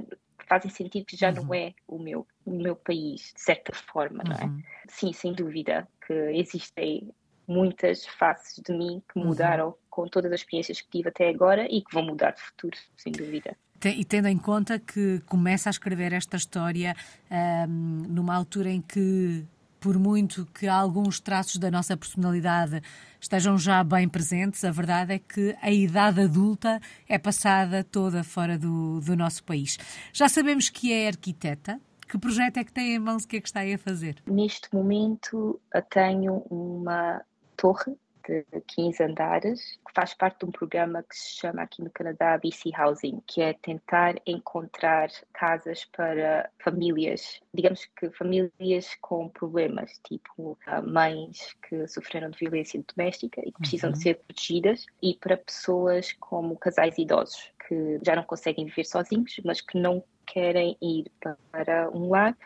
fazem 0.49 0.71
sentir 0.71 1.05
que 1.05 1.17
já 1.17 1.29
uhum. 1.29 1.45
não 1.45 1.55
é 1.55 1.75
o 1.87 1.99
meu 1.99 2.27
o 2.47 2.51
meu 2.51 2.75
país 2.75 3.33
de 3.35 3.41
certa 3.41 3.75
forma, 3.75 4.25
não 4.25 4.37
é? 4.37 4.45
Uhum. 4.45 4.63
Sim, 4.89 5.13
sem 5.13 5.35
dúvida 5.35 5.87
que 6.07 6.15
existem 6.15 7.13
muitas 7.47 8.07
faces 8.07 8.63
de 8.65 8.73
mim 8.73 9.03
que 9.13 9.19
uhum. 9.19 9.27
mudaram 9.27 9.69
uhum. 9.69 9.75
com 9.91 10.09
todas 10.09 10.33
as 10.33 10.41
experiências 10.41 10.81
que 10.81 10.89
tive 10.89 11.09
até 11.09 11.29
agora 11.29 11.67
e 11.71 11.83
que 11.83 11.93
vão 11.93 12.05
mudar 12.05 12.31
de 12.31 12.41
futuro, 12.41 12.79
sem 12.97 13.13
dúvida. 13.13 13.57
E 13.89 14.05
tendo 14.05 14.29
em 14.29 14.37
conta 14.37 14.79
que 14.79 15.21
começa 15.27 15.69
a 15.69 15.73
escrever 15.73 16.13
esta 16.13 16.37
história 16.37 16.95
um, 17.31 18.05
numa 18.09 18.35
altura 18.35 18.71
em 18.71 18.83
que, 18.83 19.45
por 19.81 19.99
muito 19.99 20.47
que 20.47 20.69
alguns 20.69 21.19
traços 21.19 21.57
da 21.57 21.71
nossa 21.71 21.97
personalidade 21.97 22.83
estejam 23.19 23.57
já 23.57 23.83
bem 23.83 24.07
presentes, 24.09 24.65
a 24.65 24.71
verdade 24.71 25.15
é 25.15 25.19
que 25.19 25.57
a 25.63 25.71
idade 25.71 26.21
adulta 26.21 26.81
é 27.09 27.19
passada 27.19 27.83
toda 27.83 28.23
fora 28.23 28.59
do, 28.59 29.01
do 29.01 29.17
nosso 29.17 29.43
país. 29.45 29.79
Já 30.13 30.29
sabemos 30.29 30.69
que 30.69 30.93
é 30.93 31.09
arquiteta. 31.09 31.81
Que 32.07 32.19
projeto 32.19 32.57
é 32.57 32.65
que 32.65 32.73
tem 32.73 32.97
em 32.97 32.99
mãos? 32.99 33.25
O 33.25 33.29
que 33.29 33.37
é 33.37 33.41
que 33.41 33.49
está 33.49 33.61
aí 33.61 33.75
a 33.75 33.79
fazer? 33.79 34.17
Neste 34.27 34.75
momento, 34.75 35.61
tenho 35.91 36.45
uma 36.51 37.23
torre 37.57 37.97
de 38.27 38.45
15 38.67 39.03
andares, 39.03 39.79
que 39.87 39.93
faz 39.95 40.15
parte 40.15 40.41
de 40.41 40.47
um 40.47 40.51
programa 40.51 41.03
que 41.03 41.17
se 41.17 41.37
chama 41.37 41.63
aqui 41.63 41.83
no 41.83 41.91
Canadá 41.91 42.39
BC 42.39 42.71
Housing, 42.77 43.23
que 43.27 43.41
é 43.43 43.53
tentar 43.53 44.17
encontrar 44.27 45.09
casas 45.33 45.85
para 45.85 46.51
famílias, 46.59 47.41
digamos 47.53 47.85
que 47.97 48.11
famílias 48.11 48.97
com 49.01 49.29
problemas, 49.29 50.01
tipo 50.05 50.59
ah, 50.67 50.83
mães 50.83 51.55
que 51.69 51.87
sofreram 51.87 52.31
de 52.31 52.39
violência 52.39 52.83
doméstica 52.97 53.41
e 53.45 53.53
que 53.53 53.59
precisam 53.59 53.91
uhum. 53.91 53.97
de 53.97 54.03
ser 54.03 54.15
protegidas, 54.19 54.87
e 55.03 55.15
para 55.15 55.37
pessoas 55.37 56.13
como 56.15 56.57
casais 56.57 56.99
idosos 56.99 57.51
que 57.67 58.01
já 58.05 58.17
não 58.17 58.25
conseguem 58.25 58.67
viver 58.67 58.85
sozinhos, 58.85 59.41
mas 59.45 59.61
que 59.61 59.79
não 59.79 60.03
querem 60.27 60.77
ir 60.83 61.11
para 61.21 61.89
um 61.91 62.09
lar 62.09 62.37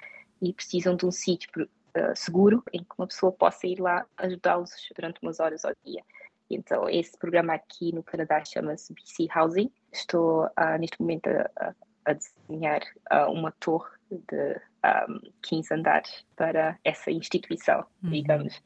e 0.40 0.52
precisam 0.52 0.94
de 0.96 1.06
um 1.06 1.10
sítio 1.10 1.50
uh, 1.96 2.14
seguro 2.14 2.62
em 2.72 2.80
que 2.80 2.94
uma 2.98 3.06
pessoa 3.06 3.32
possa 3.32 3.66
ir 3.66 3.80
lá 3.80 4.06
ajudá-los 4.16 4.70
durante 4.94 5.20
umas 5.22 5.40
horas 5.40 5.64
ao 5.64 5.72
dia. 5.84 6.02
Então, 6.50 6.88
esse 6.88 7.16
programa 7.18 7.54
aqui 7.54 7.92
no 7.92 8.02
Canadá 8.02 8.44
chama-se 8.44 8.92
BC 8.92 9.28
Housing. 9.34 9.70
Estou 9.92 10.44
uh, 10.46 10.78
neste 10.78 11.00
momento 11.00 11.28
a, 11.28 11.74
a 12.04 12.12
desenhar 12.12 12.82
uh, 13.12 13.30
uma 13.32 13.52
torre 13.52 13.90
de 14.10 14.60
um, 15.08 15.20
15 15.42 15.74
andares 15.74 16.24
para 16.36 16.78
essa 16.84 17.10
instituição, 17.10 17.84
uhum. 18.02 18.10
digamos 18.10 18.62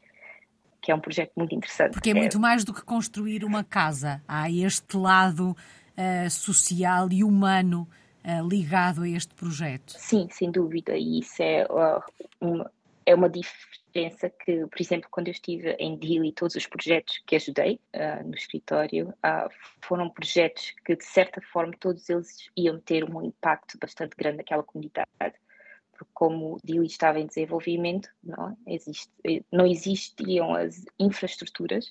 que 0.81 0.93
é 0.93 0.95
um 0.95 1.01
projeto 1.01 1.33
muito 1.37 1.55
interessante. 1.55 1.93
Porque 1.93 2.11
é, 2.11 2.13
é 2.13 2.15
muito 2.15 2.39
mais 2.39 2.65
do 2.65 2.73
que 2.73 2.83
construir 2.83 3.45
uma 3.45 3.65
casa. 3.65 4.23
Há 4.29 4.51
este 4.51 4.97
lado 4.97 5.51
uh, 5.51 6.31
social 6.31 7.09
e 7.11 7.25
humano 7.25 7.89
uh, 8.25 8.47
ligado 8.47 9.03
a 9.03 9.09
este 9.09 9.35
projeto. 9.35 9.95
Sim, 9.99 10.29
sem 10.31 10.51
dúvida. 10.51 10.97
E 10.97 11.21
isso 11.21 11.43
é 11.43 11.67
uh, 11.67 12.03
uma, 12.41 12.71
é 13.09 13.15
uma 13.15 13.31
diferença 13.31 14.29
que, 14.29 14.67
por 14.67 14.79
exemplo, 14.79 15.09
quando 15.11 15.29
eu 15.29 15.33
estive 15.33 15.71
em 15.79 15.97
Dili, 15.97 16.31
todos 16.31 16.55
os 16.57 16.67
projetos 16.67 17.23
que 17.27 17.37
ajudei 17.37 17.81
uh, 17.97 18.23
no 18.23 18.35
escritório 18.35 19.09
uh, 19.09 19.51
foram 19.81 20.11
projetos 20.11 20.75
que, 20.85 20.95
de 20.95 21.05
certa 21.07 21.41
forma, 21.41 21.73
todos 21.81 22.11
eles 22.11 22.51
iam 22.55 22.79
ter 22.79 23.05
um 23.05 23.23
impacto 23.23 23.79
bastante 23.79 24.15
grande 24.15 24.37
naquela 24.37 24.63
comunidade. 24.63 25.09
Porque, 25.91 26.05
como 26.13 26.59
Dili 26.63 26.85
estava 26.85 27.19
em 27.19 27.27
desenvolvimento, 27.27 28.11
não, 28.23 28.55
existe, 28.67 29.11
não 29.51 29.67
existiam 29.67 30.55
as 30.55 30.85
infraestruturas, 30.99 31.91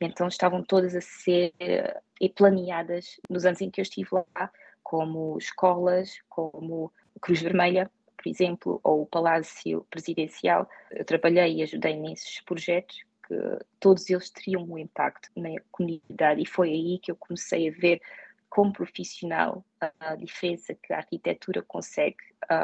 então 0.00 0.28
estavam 0.28 0.62
todas 0.62 0.94
a 0.94 1.00
ser 1.00 1.52
uh, 1.60 2.32
planeadas 2.32 3.16
nos 3.28 3.44
anos 3.44 3.60
em 3.60 3.70
que 3.70 3.80
eu 3.80 3.82
estive 3.82 4.08
lá, 4.12 4.52
como 4.84 5.36
escolas, 5.36 6.16
como 6.28 6.92
Cruz 7.20 7.42
Vermelha, 7.42 7.90
por 8.24 8.30
exemplo, 8.30 8.80
ou 8.82 9.02
o 9.02 9.06
Palácio 9.06 9.86
Presidencial. 9.90 10.66
Eu 10.90 11.04
trabalhei 11.04 11.56
e 11.56 11.62
ajudei 11.62 11.94
nesses 11.94 12.40
projetos 12.40 13.04
que 13.28 13.34
todos 13.78 14.08
eles 14.08 14.30
teriam 14.30 14.62
um 14.64 14.78
impacto 14.78 15.28
na 15.36 15.50
comunidade 15.70 16.40
e 16.40 16.46
foi 16.46 16.70
aí 16.70 16.98
que 17.02 17.10
eu 17.10 17.16
comecei 17.16 17.68
a 17.68 17.72
ver 17.72 18.00
como 18.48 18.72
profissional 18.72 19.62
a 20.00 20.14
diferença 20.14 20.74
que 20.74 20.94
a 20.94 20.98
arquitetura 20.98 21.60
consegue 21.60 22.16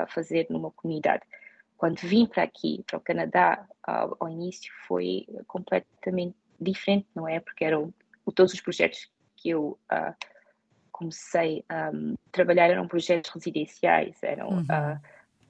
fazer 0.09 0.47
numa 0.49 0.71
comunidade. 0.71 1.25
Quando 1.77 1.99
vim 1.99 2.25
para 2.25 2.43
aqui, 2.43 2.83
para 2.87 2.97
o 2.97 3.03
Canadá, 3.03 3.67
ao 3.83 4.31
início 4.31 4.73
foi 4.89 5.27
completamente 5.47 6.37
diferente, 6.59 7.07
não 7.15 7.29
é? 7.29 7.39
Porque 7.39 7.67
eram 7.67 7.93
todos 8.35 8.55
os 8.55 8.61
projetos 8.63 9.11
que 9.37 9.51
eu 9.51 9.79
comecei 10.91 11.65
a 11.69 11.91
trabalhar 12.33 12.71
eram 12.71 12.89
projetos 12.89 13.31
residenciais, 13.31 14.17
eram 14.23 14.49
uhum 14.49 14.99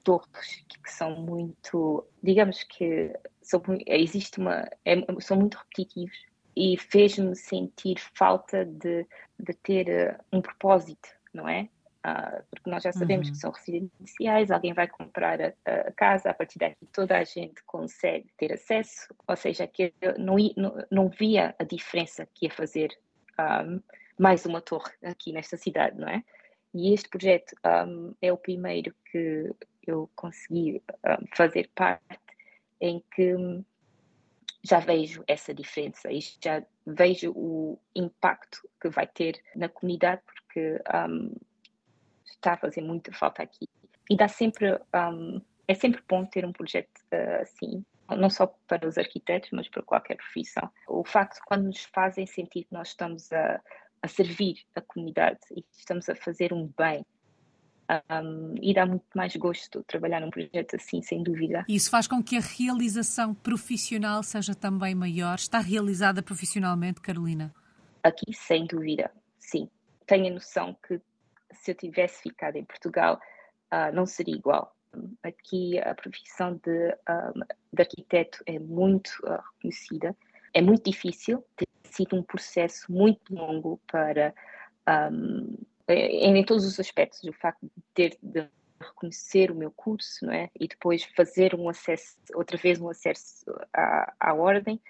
torres 0.03 0.63
que 0.83 0.91
são 0.91 1.15
muito, 1.15 2.05
digamos 2.21 2.63
que 2.63 3.13
são, 3.41 3.61
existe 3.85 4.39
uma, 4.39 4.67
é, 4.85 4.95
são 5.19 5.37
muito 5.37 5.57
repetitivos 5.57 6.17
e 6.55 6.77
fez-me 6.77 7.35
sentir 7.35 7.97
falta 8.13 8.65
de, 8.65 9.05
de 9.39 9.53
ter 9.53 9.87
uh, 9.87 10.37
um 10.37 10.41
propósito, 10.41 11.09
não 11.33 11.47
é? 11.47 11.69
Uh, 12.05 12.43
porque 12.49 12.69
nós 12.69 12.81
já 12.81 12.91
sabemos 12.91 13.27
uhum. 13.27 13.33
que 13.33 13.39
são 13.39 13.51
residenciais, 13.51 14.49
alguém 14.49 14.73
vai 14.73 14.87
comprar 14.87 15.39
a, 15.39 15.53
a, 15.65 15.91
casa, 15.91 16.31
a 16.31 16.33
partir 16.33 16.57
daqui 16.57 16.85
toda 16.91 17.15
a 17.17 17.23
gente 17.23 17.63
consegue 17.63 18.27
ter 18.37 18.51
acesso, 18.53 19.13
ou 19.27 19.35
seja, 19.35 19.67
que 19.67 19.93
não, 20.17 20.35
não, 20.57 20.85
não 20.89 21.09
via 21.09 21.55
a 21.59 21.63
diferença 21.63 22.27
que 22.33 22.47
ia 22.47 22.51
fazer 22.51 22.89
um, 23.39 23.79
mais 24.17 24.45
uma 24.45 24.61
torre 24.61 24.91
aqui 25.03 25.31
nesta 25.31 25.57
cidade, 25.57 25.97
não 25.99 26.07
é? 26.07 26.23
E 26.73 26.93
este 26.93 27.09
projeto 27.09 27.53
um, 27.87 28.15
é 28.21 28.31
o 28.31 28.37
primeiro 28.37 28.95
que 29.11 29.51
eu 29.87 30.09
consegui 30.15 30.81
um, 31.05 31.27
fazer 31.35 31.69
parte 31.73 32.19
em 32.79 33.03
que 33.13 33.35
já 34.63 34.79
vejo 34.79 35.23
essa 35.27 35.53
diferença 35.53 36.11
e 36.11 36.19
já 36.39 36.63
vejo 36.85 37.31
o 37.35 37.79
impacto 37.95 38.67
que 38.79 38.89
vai 38.89 39.07
ter 39.07 39.41
na 39.55 39.67
comunidade, 39.69 40.21
porque 40.25 40.81
um, 40.93 41.33
está 42.25 42.53
a 42.53 42.57
fazer 42.57 42.81
muita 42.81 43.11
falta 43.11 43.41
aqui. 43.41 43.67
E 44.09 44.15
dá 44.15 44.27
sempre, 44.27 44.73
um, 44.73 45.41
é 45.67 45.73
sempre 45.73 46.03
bom 46.07 46.25
ter 46.25 46.45
um 46.45 46.51
projeto 46.51 46.99
uh, 47.13 47.41
assim, 47.41 47.83
não 48.09 48.29
só 48.29 48.47
para 48.67 48.87
os 48.87 48.97
arquitetos, 48.97 49.49
mas 49.51 49.67
para 49.67 49.81
qualquer 49.81 50.17
profissão. 50.17 50.69
O 50.87 51.03
facto 51.03 51.39
quando 51.45 51.65
nos 51.65 51.85
fazem 51.85 52.25
sentir 52.25 52.65
que 52.65 52.73
nós 52.73 52.89
estamos 52.89 53.31
a, 53.31 53.61
a 54.01 54.07
servir 54.07 54.63
a 54.75 54.81
comunidade 54.81 55.39
e 55.55 55.63
estamos 55.71 56.09
a 56.09 56.15
fazer 56.15 56.53
um 56.53 56.71
bem 56.77 57.05
um, 58.09 58.55
e 58.61 58.73
dá 58.73 58.85
muito 58.85 59.05
mais 59.13 59.35
gosto 59.35 59.83
trabalhar 59.83 60.21
num 60.21 60.29
projeto 60.29 60.75
assim, 60.75 61.01
sem 61.01 61.23
dúvida. 61.23 61.65
Isso 61.67 61.89
faz 61.89 62.07
com 62.07 62.23
que 62.23 62.37
a 62.37 62.39
realização 62.39 63.33
profissional 63.33 64.23
seja 64.23 64.55
também 64.55 64.95
maior. 64.95 65.35
Está 65.35 65.59
realizada 65.59 66.21
profissionalmente, 66.21 67.01
Carolina? 67.01 67.53
Aqui, 68.03 68.33
sem 68.33 68.65
dúvida, 68.65 69.11
sim. 69.39 69.69
Tenho 70.07 70.27
a 70.27 70.33
noção 70.35 70.75
que 70.87 70.99
se 71.51 71.71
eu 71.71 71.75
tivesse 71.75 72.23
ficado 72.23 72.55
em 72.55 72.63
Portugal, 72.63 73.19
uh, 73.71 73.93
não 73.93 74.05
seria 74.05 74.35
igual. 74.35 74.75
Aqui 75.23 75.79
a 75.79 75.93
profissão 75.93 76.59
de, 76.63 76.95
um, 77.09 77.39
de 77.73 77.81
arquiteto 77.81 78.43
é 78.45 78.59
muito 78.59 79.09
uh, 79.23 79.39
reconhecida. 79.53 80.15
É 80.53 80.61
muito 80.61 80.89
difícil 80.89 81.43
ter 81.55 81.67
sido 81.83 82.15
um 82.15 82.23
processo 82.23 82.91
muito 82.91 83.33
longo 83.33 83.79
para, 83.89 84.33
um, 85.11 85.55
em, 85.93 86.37
em, 86.37 86.45
todos 86.45 86.65
os 86.65 86.79
aspectos, 86.79 87.23
o 87.23 87.33
facto 87.33 87.61
de 87.63 87.83
ter 87.93 88.17
de 88.21 88.47
reconhecer 88.79 89.51
o 89.51 89.55
meu 89.55 89.71
curso, 89.71 90.25
não 90.25 90.33
é? 90.33 90.49
E 90.59 90.67
depois 90.67 91.03
fazer 91.03 91.55
um 91.55 91.69
acesso, 91.69 92.17
outra 92.33 92.57
vez 92.57 92.79
um 92.79 92.89
acesso 92.89 93.45
à, 93.73 94.13
à 94.19 94.33
ordem, 94.33 94.81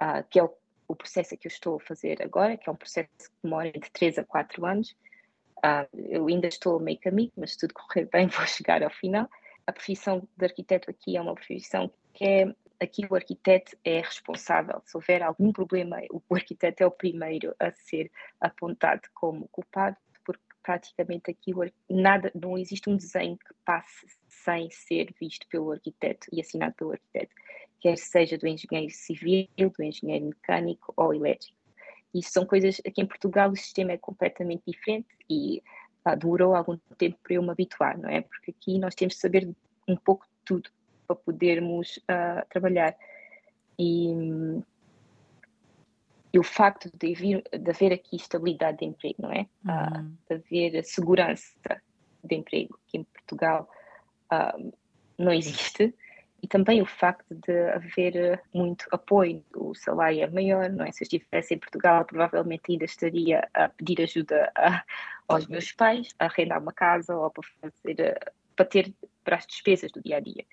uh, 0.00 0.24
que 0.30 0.38
é 0.38 0.44
o, 0.44 0.52
o, 0.88 0.94
processo 0.94 1.36
que 1.36 1.46
eu 1.46 1.50
estou 1.50 1.76
a 1.76 1.80
fazer 1.80 2.22
agora, 2.22 2.56
que 2.56 2.68
é 2.68 2.72
um 2.72 2.76
processo 2.76 3.08
que 3.18 3.36
demora 3.42 3.72
de 3.72 3.90
3 3.90 4.18
a 4.18 4.24
4 4.24 4.64
anos. 4.64 4.96
Uh, 5.58 5.88
eu 6.08 6.26
ainda 6.28 6.46
estou 6.46 6.78
meio 6.78 6.98
caminho, 6.98 7.32
mas 7.36 7.52
se 7.52 7.58
tudo 7.58 7.74
correr 7.74 8.08
bem, 8.12 8.28
vou 8.28 8.46
chegar 8.46 8.82
ao 8.82 8.90
final. 8.90 9.28
A 9.66 9.72
profissão 9.72 10.26
de 10.36 10.44
arquiteto 10.44 10.90
aqui 10.90 11.16
é 11.16 11.20
uma 11.20 11.34
profissão 11.34 11.90
que 12.14 12.24
é 12.24 12.54
aqui 12.80 13.06
o 13.08 13.14
arquiteto 13.14 13.76
é 13.84 14.00
responsável. 14.00 14.82
Se 14.84 14.96
houver 14.96 15.22
algum 15.22 15.52
problema, 15.52 15.98
o 16.10 16.34
arquiteto 16.34 16.82
é 16.82 16.86
o 16.86 16.90
primeiro 16.90 17.54
a 17.58 17.72
ser 17.72 18.10
apontado 18.40 19.02
como 19.14 19.48
culpado, 19.48 19.96
praticamente 20.66 21.30
aqui 21.30 21.52
nada, 21.88 22.32
não 22.34 22.58
existe 22.58 22.90
um 22.90 22.96
desenho 22.96 23.38
que 23.38 23.54
passe 23.64 24.04
sem 24.26 24.68
ser 24.68 25.14
visto 25.18 25.46
pelo 25.46 25.70
arquiteto 25.70 26.26
e 26.32 26.40
assinado 26.40 26.74
pelo 26.74 26.90
arquiteto, 26.90 27.32
quer 27.80 27.96
seja 27.96 28.36
do 28.36 28.48
engenheiro 28.48 28.92
civil, 28.92 29.46
do 29.56 29.82
engenheiro 29.84 30.26
mecânico 30.26 30.92
ou 30.96 31.14
elétrico. 31.14 31.56
Isso 32.12 32.32
são 32.32 32.44
coisas 32.44 32.80
aqui 32.84 33.00
em 33.00 33.06
Portugal 33.06 33.50
o 33.50 33.56
sistema 33.56 33.92
é 33.92 33.96
completamente 33.96 34.64
diferente 34.66 35.06
e 35.30 35.62
ah, 36.04 36.16
algum 36.56 36.76
tempo 36.98 37.16
para 37.22 37.34
eu 37.34 37.42
me 37.42 37.50
habituar, 37.50 37.96
não 37.96 38.10
é? 38.10 38.22
Porque 38.22 38.50
aqui 38.50 38.78
nós 38.78 38.94
temos 38.96 39.14
de 39.14 39.20
saber 39.20 39.48
um 39.86 39.96
pouco 39.96 40.26
de 40.26 40.32
tudo 40.44 40.68
para 41.06 41.14
podermos 41.14 41.98
uh, 41.98 42.44
trabalhar. 42.48 42.96
E, 43.78 44.08
e, 46.36 46.38
o 46.38 46.42
facto 46.42 46.90
de, 46.94 47.14
vir, 47.14 47.42
de 47.52 47.70
haver 47.70 47.92
aqui 47.92 48.16
estabilidade 48.16 48.78
de 48.78 48.84
emprego, 48.84 49.22
não 49.22 49.32
é? 49.32 49.46
Ah, 49.66 49.90
uhum. 49.96 50.16
Uh, 50.30 50.38
de 50.38 50.64
haver 50.64 50.84
segurança 50.84 51.54
de 52.22 52.34
emprego, 52.34 52.78
que 52.86 52.98
em 52.98 53.04
Portugal 53.04 53.68
uh, 54.32 54.72
não 55.18 55.32
existe. 55.32 55.94
E 56.42 56.46
também 56.46 56.82
o 56.82 56.86
facto 56.86 57.34
de 57.34 57.70
haver 57.70 58.42
muito 58.52 58.86
apoio, 58.90 59.42
o 59.56 59.74
salário 59.74 60.22
é 60.22 60.26
maior, 60.28 60.68
não 60.68 60.84
é? 60.84 60.92
Se 60.92 61.02
eu 61.02 61.06
estivesse 61.06 61.54
em 61.54 61.58
Portugal, 61.58 62.04
provavelmente 62.04 62.70
ainda 62.70 62.84
estaria 62.84 63.48
a 63.54 63.68
pedir 63.70 64.02
ajuda 64.02 64.52
a, 64.54 64.84
aos 65.26 65.46
meus 65.46 65.72
pais, 65.72 66.14
a 66.18 66.26
arrendar 66.26 66.60
uma 66.60 66.72
casa 66.72 67.16
ou 67.16 67.30
para 67.30 67.42
fazer, 67.60 68.18
para 68.54 68.64
ter 68.64 68.94
para 69.24 69.36
as 69.36 69.46
despesas 69.46 69.90
do 69.90 70.00
dia 70.00 70.18
a 70.18 70.20
dia 70.20 70.44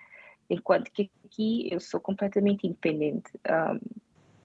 enquanto 0.49 0.91
que 0.91 1.09
aqui 1.25 1.67
eu 1.71 1.79
sou 1.79 1.99
completamente 1.99 2.67
independente. 2.67 3.31
Um, 3.49 3.79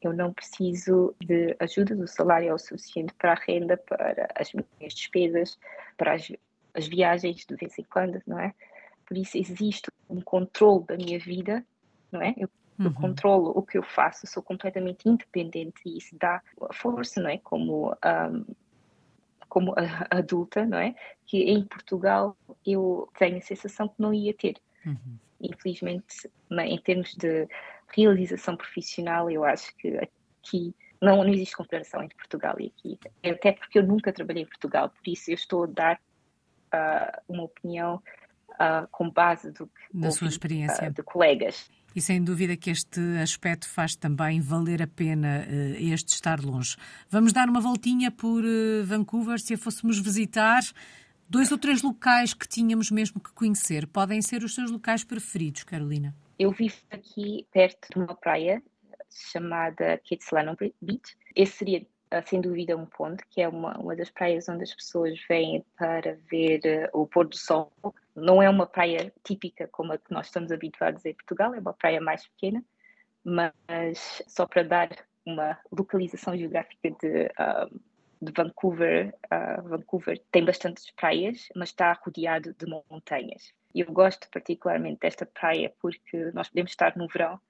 eu 0.00 0.12
não 0.12 0.32
preciso 0.32 1.14
de 1.20 1.56
ajuda, 1.58 1.94
do 1.94 2.06
salário 2.06 2.48
é 2.48 2.54
o 2.54 2.58
suficiente 2.58 3.12
para 3.14 3.32
a 3.32 3.34
renda, 3.34 3.76
para 3.76 4.28
as 4.34 4.52
minhas 4.52 4.94
despesas, 4.94 5.58
para 5.96 6.14
as, 6.14 6.30
as 6.74 6.86
viagens 6.86 7.44
de 7.44 7.56
vez 7.56 7.78
em 7.78 7.84
quando, 7.84 8.20
não 8.26 8.38
é? 8.38 8.54
Por 9.06 9.16
isso 9.16 9.38
existe 9.38 9.90
um 10.08 10.20
controle 10.20 10.84
da 10.84 10.96
minha 10.96 11.18
vida, 11.18 11.64
não 12.12 12.22
é? 12.22 12.34
Eu, 12.36 12.48
uhum. 12.78 12.86
eu 12.86 12.94
controlo 12.94 13.52
o 13.56 13.62
que 13.62 13.78
eu 13.78 13.82
faço, 13.82 14.26
sou 14.26 14.42
completamente 14.42 15.08
independente 15.08 15.80
e 15.86 15.98
isso 15.98 16.16
dá 16.18 16.42
força, 16.72 17.20
não 17.20 17.30
é? 17.30 17.38
Como 17.38 17.92
um, 17.92 18.44
como 19.48 19.74
adulta, 20.10 20.66
não 20.66 20.78
é? 20.78 20.94
Que 21.24 21.44
em 21.44 21.64
Portugal 21.64 22.36
eu 22.66 23.08
tenho 23.18 23.38
a 23.38 23.40
sensação 23.40 23.88
que 23.88 24.00
não 24.00 24.12
ia 24.12 24.34
ter. 24.34 24.56
Uhum 24.84 25.18
infelizmente, 25.40 26.30
em 26.50 26.78
termos 26.78 27.14
de 27.14 27.48
realização 27.94 28.56
profissional, 28.56 29.30
eu 29.30 29.44
acho 29.44 29.74
que 29.76 29.98
aqui 29.98 30.74
não, 31.00 31.18
não 31.18 31.28
existe 31.28 31.56
comparação 31.56 32.02
entre 32.02 32.16
Portugal 32.16 32.56
e 32.58 32.66
aqui. 32.66 32.98
Até 33.24 33.52
porque 33.52 33.78
eu 33.78 33.82
nunca 33.82 34.12
trabalhei 34.12 34.42
em 34.42 34.46
Portugal, 34.46 34.90
por 34.90 35.10
isso 35.10 35.30
eu 35.30 35.34
estou 35.34 35.64
a 35.64 35.66
dar 35.66 36.00
uh, 36.74 37.22
uma 37.28 37.44
opinião 37.44 38.02
uh, 38.50 38.86
com 38.90 39.10
base 39.10 39.50
do 39.52 39.66
que 39.66 39.98
da 39.98 40.10
sua 40.10 40.28
experiência 40.28 40.88
uh, 40.88 40.92
de 40.92 41.02
colegas. 41.02 41.70
E 41.94 42.00
sem 42.00 42.22
dúvida 42.22 42.56
que 42.56 42.70
este 42.70 43.00
aspecto 43.22 43.68
faz 43.68 43.96
também 43.96 44.40
valer 44.40 44.82
a 44.82 44.86
pena 44.86 45.46
uh, 45.48 45.92
este 45.92 46.14
estar 46.14 46.40
longe. 46.40 46.76
Vamos 47.08 47.32
dar 47.32 47.48
uma 47.48 47.60
voltinha 47.60 48.10
por 48.10 48.44
uh, 48.44 48.84
Vancouver, 48.84 49.38
se 49.40 49.54
a 49.54 49.58
fôssemos 49.58 49.98
visitar. 49.98 50.62
Dois 51.28 51.52
ou 51.52 51.58
três 51.58 51.82
locais 51.82 52.32
que 52.32 52.48
tínhamos 52.48 52.90
mesmo 52.90 53.20
que 53.20 53.32
conhecer. 53.32 53.86
Podem 53.86 54.22
ser 54.22 54.42
os 54.42 54.54
seus 54.54 54.70
locais 54.70 55.04
preferidos, 55.04 55.62
Carolina? 55.62 56.14
Eu 56.38 56.52
vivo 56.52 56.76
aqui 56.90 57.46
perto 57.52 57.88
de 57.92 57.98
uma 57.98 58.14
praia 58.14 58.62
chamada 59.10 59.98
Kitsilano 59.98 60.56
Beach. 60.80 61.16
Esse 61.34 61.58
seria, 61.58 61.86
ah, 62.10 62.22
sem 62.22 62.40
dúvida, 62.40 62.76
um 62.76 62.86
ponto, 62.86 63.24
que 63.28 63.40
é 63.40 63.48
uma, 63.48 63.76
uma 63.78 63.96
das 63.96 64.10
praias 64.10 64.48
onde 64.48 64.62
as 64.62 64.72
pessoas 64.72 65.18
vêm 65.28 65.64
para 65.76 66.16
ver 66.30 66.90
uh, 66.92 67.00
o 67.00 67.06
pôr 67.06 67.26
do 67.26 67.36
sol. 67.36 67.72
Não 68.14 68.40
é 68.40 68.48
uma 68.48 68.66
praia 68.66 69.12
típica 69.24 69.66
como 69.68 69.92
a 69.92 69.98
que 69.98 70.12
nós 70.12 70.26
estamos 70.26 70.52
habituados 70.52 71.04
em 71.04 71.14
Portugal, 71.14 71.54
é 71.54 71.58
uma 71.58 71.74
praia 71.74 72.00
mais 72.00 72.26
pequena, 72.28 72.64
mas 73.24 74.22
só 74.28 74.46
para 74.46 74.62
dar 74.62 74.90
uma 75.26 75.58
localização 75.72 76.36
geográfica 76.36 76.90
de 76.90 77.26
uh, 77.26 77.80
de 78.20 78.32
Vancouver, 78.32 79.14
uh, 79.32 79.62
Vancouver 79.68 80.20
tem 80.30 80.44
bastantes 80.44 80.90
praias, 80.90 81.48
mas 81.54 81.70
está 81.70 81.92
rodeado 81.92 82.54
de 82.54 82.66
montanhas. 82.66 83.52
E 83.74 83.80
eu 83.80 83.92
gosto 83.92 84.28
particularmente 84.30 85.00
desta 85.00 85.26
praia 85.26 85.72
porque 85.80 86.30
nós 86.32 86.48
podemos 86.48 86.72
estar 86.72 86.96
no 86.96 87.06
verão, 87.06 87.40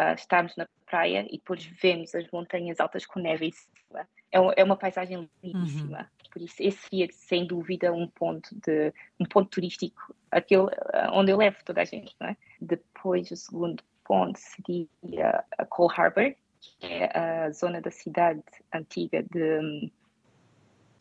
uh, 0.00 0.14
estarmos 0.14 0.56
na 0.56 0.68
praia 0.86 1.26
e 1.28 1.38
depois 1.38 1.64
vemos 1.64 2.14
as 2.14 2.30
montanhas 2.30 2.80
altas 2.80 3.04
com 3.04 3.20
neve 3.20 3.46
em 3.46 3.52
cima. 3.52 4.08
É, 4.32 4.60
é 4.60 4.64
uma 4.64 4.76
paisagem 4.76 5.28
lindíssima. 5.42 5.98
Uhum. 5.98 6.30
Por 6.32 6.42
isso, 6.42 6.56
esse 6.60 6.78
seria 6.88 7.08
sem 7.12 7.46
dúvida 7.46 7.92
um 7.92 8.06
ponto 8.06 8.54
de 8.54 8.92
um 9.18 9.24
ponto 9.24 9.48
turístico, 9.48 10.14
aquele 10.30 10.64
uh, 10.64 11.10
onde 11.12 11.32
eu 11.32 11.36
levo 11.36 11.56
toda 11.64 11.80
a 11.80 11.84
gente, 11.84 12.14
não 12.20 12.28
é? 12.28 12.36
Depois, 12.60 13.30
o 13.30 13.36
segundo 13.36 13.82
ponto 14.04 14.38
seria 14.38 15.44
a 15.58 15.64
Cole 15.64 15.94
Harbour, 15.96 16.34
que 16.60 16.86
é 16.86 17.16
a 17.16 17.50
zona 17.50 17.80
da 17.80 17.90
cidade 17.90 18.42
antiga 18.72 19.22
de 19.22 19.90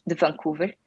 de 0.06 0.15
Vancouver, 0.15 0.78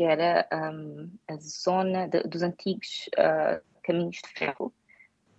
que 0.00 0.04
era 0.04 0.48
um, 0.50 1.10
a 1.28 1.36
zona 1.36 2.08
de, 2.08 2.22
dos 2.22 2.42
antigos 2.42 3.06
uh, 3.18 3.62
caminhos 3.82 4.16
de 4.16 4.30
ferro, 4.30 4.72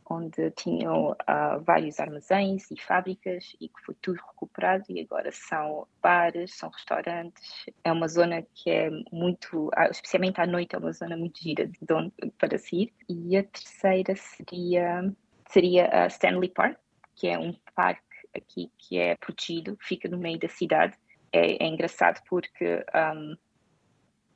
onde 0.07 0.51
tinham 0.51 1.13
uh, 1.13 1.59
vários 1.65 1.99
armazéns 1.99 2.69
e 2.69 2.79
fábricas 2.79 3.55
e 3.59 3.67
que 3.67 3.81
foi 3.83 3.95
tudo 3.99 4.21
recuperado 4.21 4.83
e 4.87 5.01
agora 5.01 5.31
são 5.31 5.87
bares, 5.99 6.53
são 6.53 6.69
restaurantes. 6.69 7.65
É 7.83 7.91
uma 7.91 8.07
zona 8.07 8.43
que 8.53 8.69
é 8.69 8.91
muito, 9.11 9.71
ah, 9.75 9.87
especialmente 9.89 10.39
à 10.39 10.45
noite, 10.45 10.75
é 10.75 10.77
uma 10.77 10.93
zona 10.93 11.17
muito 11.17 11.41
gira 11.41 11.65
de 11.65 11.91
onde, 11.91 12.13
para 12.37 12.55
se 12.59 12.83
ir. 12.83 12.93
E 13.09 13.35
a 13.35 13.43
terceira 13.43 14.15
seria, 14.15 15.11
seria 15.49 16.03
a 16.03 16.05
Stanley 16.05 16.49
Park, 16.49 16.77
que 17.15 17.27
é 17.27 17.39
um 17.39 17.55
parque 17.73 18.03
aqui 18.35 18.71
que 18.77 18.99
é 18.99 19.15
protegido, 19.15 19.75
fica 19.81 20.07
no 20.07 20.19
meio 20.19 20.37
da 20.37 20.47
cidade 20.47 20.95
é, 21.31 21.63
é 21.63 21.67
engraçado 21.67 22.21
porque 22.29 22.85
um, 23.15 23.37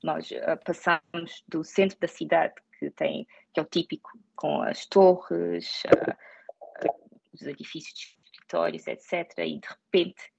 nós 0.05 0.29
uh, 0.31 0.57
passamos 0.63 1.43
do 1.47 1.63
centro 1.63 1.97
da 1.99 2.07
cidade, 2.07 2.53
que, 2.79 2.89
tem, 2.91 3.27
que 3.53 3.59
é 3.59 3.63
o 3.63 3.65
típico, 3.65 4.11
com 4.35 4.61
as 4.61 4.85
torres, 4.85 5.83
uh, 5.85 6.93
os 7.33 7.41
edifícios 7.41 7.93
de 7.93 8.29
escritórios, 8.31 8.87
etc., 8.87 9.39
e 9.39 9.59
de 9.59 9.67
repente 9.67 10.31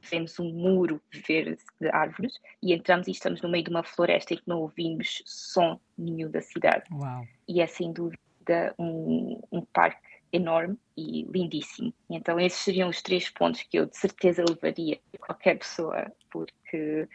vemos 0.00 0.38
um 0.38 0.50
muro 0.50 1.02
verde 1.12 1.58
de 1.78 1.88
árvores 1.90 2.40
e 2.62 2.72
entramos 2.72 3.06
e 3.06 3.10
estamos 3.10 3.42
no 3.42 3.50
meio 3.50 3.64
de 3.64 3.70
uma 3.70 3.82
floresta 3.82 4.32
em 4.32 4.38
que 4.38 4.48
não 4.48 4.60
ouvimos 4.60 5.22
som 5.26 5.78
nenhum 5.98 6.30
da 6.30 6.40
cidade. 6.40 6.84
Uau. 6.90 7.26
E 7.46 7.60
é 7.60 7.66
sem 7.66 7.92
dúvida 7.92 8.74
um, 8.78 9.42
um 9.52 9.60
parque 9.60 10.00
enorme 10.32 10.78
e 10.96 11.24
lindíssimo. 11.24 11.92
Então, 12.08 12.40
esses 12.40 12.60
seriam 12.60 12.88
os 12.88 13.02
três 13.02 13.28
pontos 13.28 13.62
que 13.64 13.78
eu 13.78 13.84
de 13.84 13.96
certeza 13.96 14.42
levaria 14.48 14.98
a 15.14 15.18
qualquer 15.18 15.58
pessoa, 15.58 16.10
porque 16.30 17.06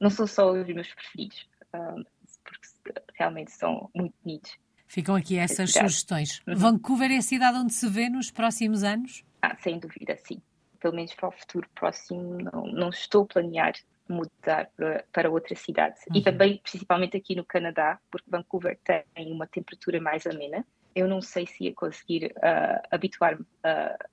não 0.00 0.10
são 0.10 0.26
só 0.26 0.52
os 0.52 0.66
meus 0.66 0.92
preferidos, 0.92 1.48
porque 1.70 3.00
realmente 3.14 3.50
são 3.52 3.90
muito 3.94 4.14
bonitos. 4.22 4.56
Ficam 4.86 5.14
aqui 5.14 5.38
essas 5.38 5.72
sugestões. 5.72 6.40
Uhum. 6.46 6.54
Vancouver 6.54 7.10
é 7.10 7.16
a 7.16 7.22
cidade 7.22 7.58
onde 7.58 7.72
se 7.72 7.88
vê 7.88 8.08
nos 8.08 8.30
próximos 8.30 8.84
anos? 8.84 9.24
Ah, 9.42 9.56
sem 9.56 9.78
dúvida, 9.78 10.16
sim. 10.16 10.40
Pelo 10.78 10.94
menos 10.94 11.14
para 11.14 11.28
o 11.28 11.32
futuro 11.32 11.68
próximo, 11.74 12.38
não, 12.38 12.66
não 12.66 12.88
estou 12.90 13.22
a 13.22 13.26
planear 13.26 13.72
mudar 14.06 14.70
para, 14.76 15.02
para 15.10 15.30
outra 15.30 15.56
cidade. 15.56 15.96
Uhum. 16.10 16.16
E 16.16 16.22
também, 16.22 16.58
principalmente 16.58 17.16
aqui 17.16 17.34
no 17.34 17.44
Canadá, 17.44 17.98
porque 18.10 18.30
Vancouver 18.30 18.78
tem 18.84 19.32
uma 19.32 19.46
temperatura 19.46 19.98
mais 19.98 20.26
amena 20.26 20.64
eu 20.94 21.08
não 21.08 21.20
sei 21.20 21.46
se 21.46 21.64
ia 21.64 21.74
conseguir 21.74 22.32
uh, 22.36 22.88
habituar-me 22.90 23.42
uh, 23.42 24.08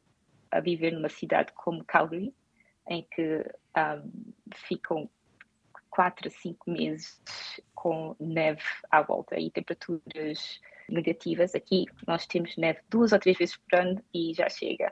a 0.50 0.60
viver 0.60 0.92
numa 0.92 1.10
cidade 1.10 1.52
como 1.54 1.86
Calgary, 1.86 2.34
em 2.90 3.08
que 3.10 3.38
um, 3.38 3.44
ah, 3.76 4.02
ficam 4.68 5.10
quatro 5.92 6.28
a 6.28 6.32
cinco 6.32 6.72
meses 6.72 7.22
com 7.76 8.16
neve 8.20 8.62
à 8.90 9.02
volta 9.02 9.40
e 9.40 9.52
temperaturas 9.52 10.60
negativas. 10.90 11.54
Aqui 11.54 11.86
nós 12.08 12.26
temos 12.26 12.56
neve 12.58 12.80
duas 12.90 13.12
ou 13.12 13.20
três 13.20 13.38
vezes 13.38 13.58
por 13.58 13.80
ano 13.80 14.02
e 14.14 14.34
já 14.34 14.50
chega. 14.50 14.92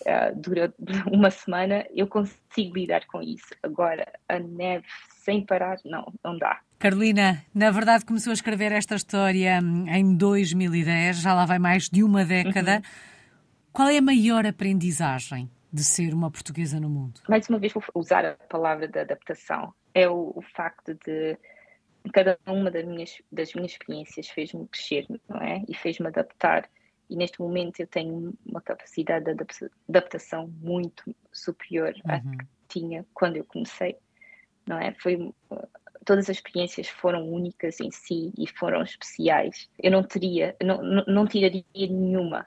Uh, 0.00 0.34
dura 0.34 0.72
uma 1.12 1.30
semana, 1.30 1.86
eu 1.94 2.06
consigo 2.06 2.74
lidar 2.74 3.06
com 3.06 3.20
isso. 3.20 3.54
Agora, 3.62 4.10
a 4.28 4.38
neve 4.38 4.86
sem 5.22 5.44
parar, 5.44 5.78
não, 5.84 6.12
não 6.24 6.38
dá. 6.38 6.60
Carolina, 6.78 7.44
na 7.54 7.70
verdade 7.70 8.06
começou 8.06 8.30
a 8.30 8.34
escrever 8.34 8.72
esta 8.72 8.94
história 8.94 9.60
hum, 9.62 9.86
em 9.86 10.16
2010, 10.16 11.18
já 11.18 11.34
lá 11.34 11.44
vai 11.44 11.58
mais 11.58 11.90
de 11.90 12.02
uma 12.02 12.24
década. 12.24 12.76
Uhum. 12.76 12.82
Qual 13.72 13.88
é 13.88 13.98
a 13.98 14.02
maior 14.02 14.46
aprendizagem 14.46 15.50
de 15.72 15.84
ser 15.84 16.14
uma 16.14 16.30
portuguesa 16.30 16.80
no 16.80 16.88
mundo? 16.88 17.20
Mais 17.28 17.48
uma 17.48 17.58
vez 17.58 17.72
vou 17.72 17.82
usar 17.94 18.24
a 18.24 18.32
palavra 18.48 18.88
da 18.88 19.02
adaptação. 19.02 19.74
É 19.94 20.08
o, 20.08 20.32
o 20.34 20.42
facto 20.42 20.94
de 20.94 21.36
cada 22.12 22.38
uma 22.46 22.70
das 22.70 22.84
minhas, 22.84 23.20
das 23.30 23.54
minhas 23.54 23.72
experiências 23.72 24.28
fez-me 24.28 24.66
crescer, 24.68 25.06
não 25.28 25.38
é? 25.38 25.62
E 25.68 25.74
fez-me 25.74 26.06
adaptar. 26.06 26.68
E 27.08 27.16
neste 27.16 27.40
momento 27.40 27.80
eu 27.80 27.86
tenho 27.86 28.32
uma 28.46 28.60
capacidade 28.60 29.24
de 29.24 29.44
adaptação 29.88 30.48
muito 30.60 31.14
superior 31.32 31.92
uhum. 32.04 32.12
à 32.12 32.20
que 32.20 32.46
tinha 32.68 33.04
quando 33.12 33.36
eu 33.36 33.44
comecei, 33.44 33.96
não 34.66 34.78
é? 34.78 34.94
Foi 34.94 35.32
todas 36.04 36.30
as 36.30 36.36
experiências 36.36 36.88
foram 36.88 37.28
únicas 37.28 37.80
em 37.80 37.90
si 37.90 38.32
e 38.38 38.46
foram 38.46 38.82
especiais. 38.82 39.68
Eu 39.78 39.90
não 39.90 40.02
teria, 40.02 40.56
não, 40.62 40.82
não, 40.82 41.04
não 41.06 41.26
tiraria 41.26 41.64
nenhuma 41.74 42.46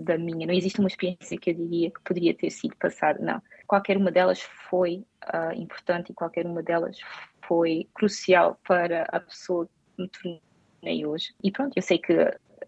da 0.00 0.18
minha. 0.18 0.46
Não 0.46 0.54
existe 0.54 0.80
uma 0.80 0.88
experiência 0.88 1.38
que 1.38 1.50
eu 1.50 1.54
diria 1.54 1.90
que 1.90 2.00
poderia 2.02 2.34
ter 2.34 2.50
sido 2.50 2.74
passada, 2.76 3.18
não. 3.20 3.42
Qualquer 3.66 3.96
uma 3.96 4.10
delas 4.10 4.40
foi 4.40 5.04
uh, 5.32 5.52
importante 5.54 6.10
e 6.10 6.14
qualquer 6.14 6.46
uma 6.46 6.62
delas 6.62 6.98
foi 7.46 7.88
crucial 7.94 8.58
para 8.66 9.04
a 9.04 9.20
pessoa 9.20 9.66
que 9.66 10.02
me 10.02 10.08
tornei 10.08 11.06
hoje. 11.06 11.34
E 11.42 11.50
pronto, 11.50 11.72
eu 11.76 11.82
sei 11.82 11.98
que 11.98 12.14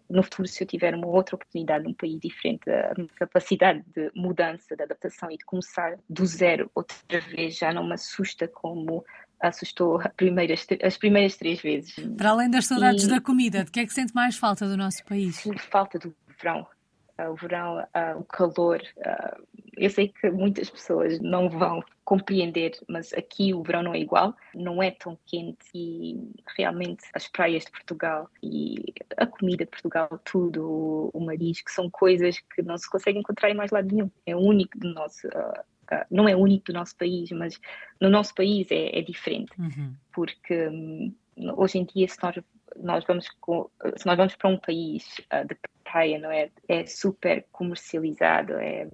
no 0.09 0.23
futuro, 0.23 0.47
se 0.47 0.63
eu 0.63 0.67
tiver 0.67 0.93
uma 0.95 1.07
outra 1.07 1.35
oportunidade 1.35 1.83
num 1.85 1.93
país 1.93 2.19
diferente, 2.19 2.69
a 2.69 2.93
minha 2.95 3.09
capacidade 3.15 3.83
de 3.95 4.11
mudança, 4.15 4.75
de 4.75 4.83
adaptação 4.83 5.31
e 5.31 5.37
de 5.37 5.45
começar 5.45 5.97
do 6.09 6.25
zero 6.25 6.69
outra 6.75 7.19
vez 7.31 7.57
já 7.57 7.73
não 7.73 7.85
me 7.85 7.93
assusta 7.93 8.47
como 8.47 9.03
assustou 9.39 9.99
primeiras, 10.15 10.65
as 10.81 10.97
primeiras 10.97 11.35
três 11.35 11.61
vezes. 11.61 11.95
Para 12.17 12.29
além 12.29 12.49
das 12.49 12.65
saudades 12.65 13.03
e... 13.03 13.09
da 13.09 13.19
comida, 13.19 13.63
de 13.63 13.71
que 13.71 13.79
é 13.81 13.85
que 13.85 13.93
sente 13.93 14.13
mais 14.15 14.37
falta 14.37 14.67
do 14.67 14.77
nosso 14.77 15.03
país? 15.05 15.43
Falta 15.69 15.99
do 15.99 16.15
verão. 16.41 16.65
Uh, 17.19 17.29
o 17.31 17.35
verão, 17.35 17.77
uh, 17.79 18.19
o 18.19 18.23
calor. 18.23 18.81
Uh, 18.97 19.43
eu 19.77 19.89
sei 19.89 20.07
que 20.07 20.31
muitas 20.31 20.69
pessoas 20.69 21.19
não 21.19 21.47
vão 21.47 21.83
compreender, 22.03 22.71
mas 22.87 23.13
aqui 23.13 23.53
o 23.53 23.61
verão 23.61 23.83
não 23.83 23.93
é 23.93 23.99
igual, 23.99 24.35
não 24.53 24.81
é 24.81 24.91
tão 24.91 25.17
quente 25.25 25.63
e 25.73 26.31
realmente 26.57 27.03
as 27.13 27.27
praias 27.27 27.65
de 27.65 27.71
Portugal 27.71 28.29
e 28.41 28.93
a 29.15 29.25
comida 29.27 29.63
de 29.63 29.71
Portugal, 29.71 30.09
tudo, 30.23 31.11
o 31.13 31.19
marisco, 31.19 31.71
são 31.71 31.89
coisas 31.89 32.39
que 32.55 32.61
não 32.63 32.77
se 32.77 32.89
consegue 32.89 33.19
encontrar 33.19 33.51
em 33.51 33.55
mais 33.55 33.71
lado 33.71 33.93
nenhum. 33.93 34.09
É 34.25 34.35
único 34.35 34.77
do 34.77 34.91
nosso. 34.91 35.27
não 36.09 36.27
é 36.27 36.35
único 36.35 36.65
do 36.65 36.73
nosso 36.73 36.95
país, 36.97 37.29
mas 37.31 37.59
no 38.01 38.09
nosso 38.09 38.33
país 38.33 38.71
é, 38.71 38.97
é 38.97 39.01
diferente, 39.01 39.53
uhum. 39.59 39.93
porque 40.11 40.67
um, 40.67 41.13
hoje 41.55 41.79
em 41.79 41.85
dia 41.85 42.07
se 42.07 42.17
nós 42.21 42.35
nós 42.75 43.03
vamos 43.05 43.25
se 43.25 44.05
nós 44.05 44.17
vamos 44.17 44.35
para 44.35 44.49
um 44.49 44.57
país 44.57 45.05
uh, 45.31 45.47
de 45.47 45.55
praia, 45.83 46.17
não 46.19 46.31
é? 46.31 46.49
É 46.67 46.85
super 46.85 47.45
comercializado, 47.51 48.53
é, 48.53 48.87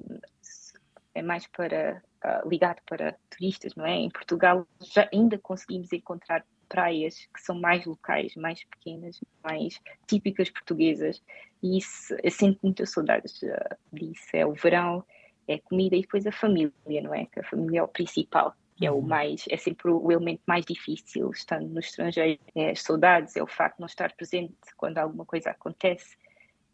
é 1.15 1.21
mais 1.21 1.47
para 1.47 2.01
uh, 2.23 2.47
ligado 2.47 2.81
para 2.85 3.15
turistas, 3.29 3.75
não 3.75 3.85
é? 3.85 3.95
Em 3.95 4.09
Portugal 4.09 4.67
já 4.81 5.07
ainda 5.13 5.37
conseguimos 5.37 5.93
encontrar 5.93 6.45
praias 6.67 7.27
que 7.33 7.41
são 7.41 7.59
mais 7.59 7.85
locais, 7.85 8.35
mais 8.35 8.63
pequenas, 8.65 9.19
mais 9.43 9.79
típicas 10.07 10.49
portuguesas 10.49 11.23
e 11.63 11.77
isso, 11.77 12.15
eu 12.23 12.31
sinto 12.31 12.59
muita 12.61 12.85
saudades 12.85 13.41
uh, 13.43 13.75
disso. 13.91 14.29
É 14.33 14.45
o 14.45 14.53
verão, 14.53 15.03
é 15.47 15.57
comida 15.57 15.95
e 15.95 16.01
depois 16.01 16.25
a 16.27 16.31
família, 16.31 17.01
não 17.01 17.13
é? 17.13 17.25
Que 17.25 17.39
a 17.39 17.43
família 17.43 17.79
é 17.79 17.83
o 17.83 17.87
principal 17.87 18.55
que 18.79 18.85
é 18.85 18.91
o 18.91 18.95
uhum. 18.95 19.01
mais, 19.01 19.43
é 19.49 19.57
sempre 19.57 19.91
o 19.91 20.09
elemento 20.09 20.41
mais 20.47 20.65
difícil 20.65 21.29
estando 21.31 21.67
no 21.67 21.81
estrangeiro. 21.81 22.39
É 22.55 22.71
as 22.71 22.81
saudades, 22.81 23.35
é 23.35 23.43
o 23.43 23.47
facto 23.47 23.75
de 23.75 23.81
não 23.81 23.87
estar 23.87 24.13
presente 24.13 24.55
quando 24.77 24.97
alguma 24.99 25.25
coisa 25.25 25.49
acontece 25.49 26.15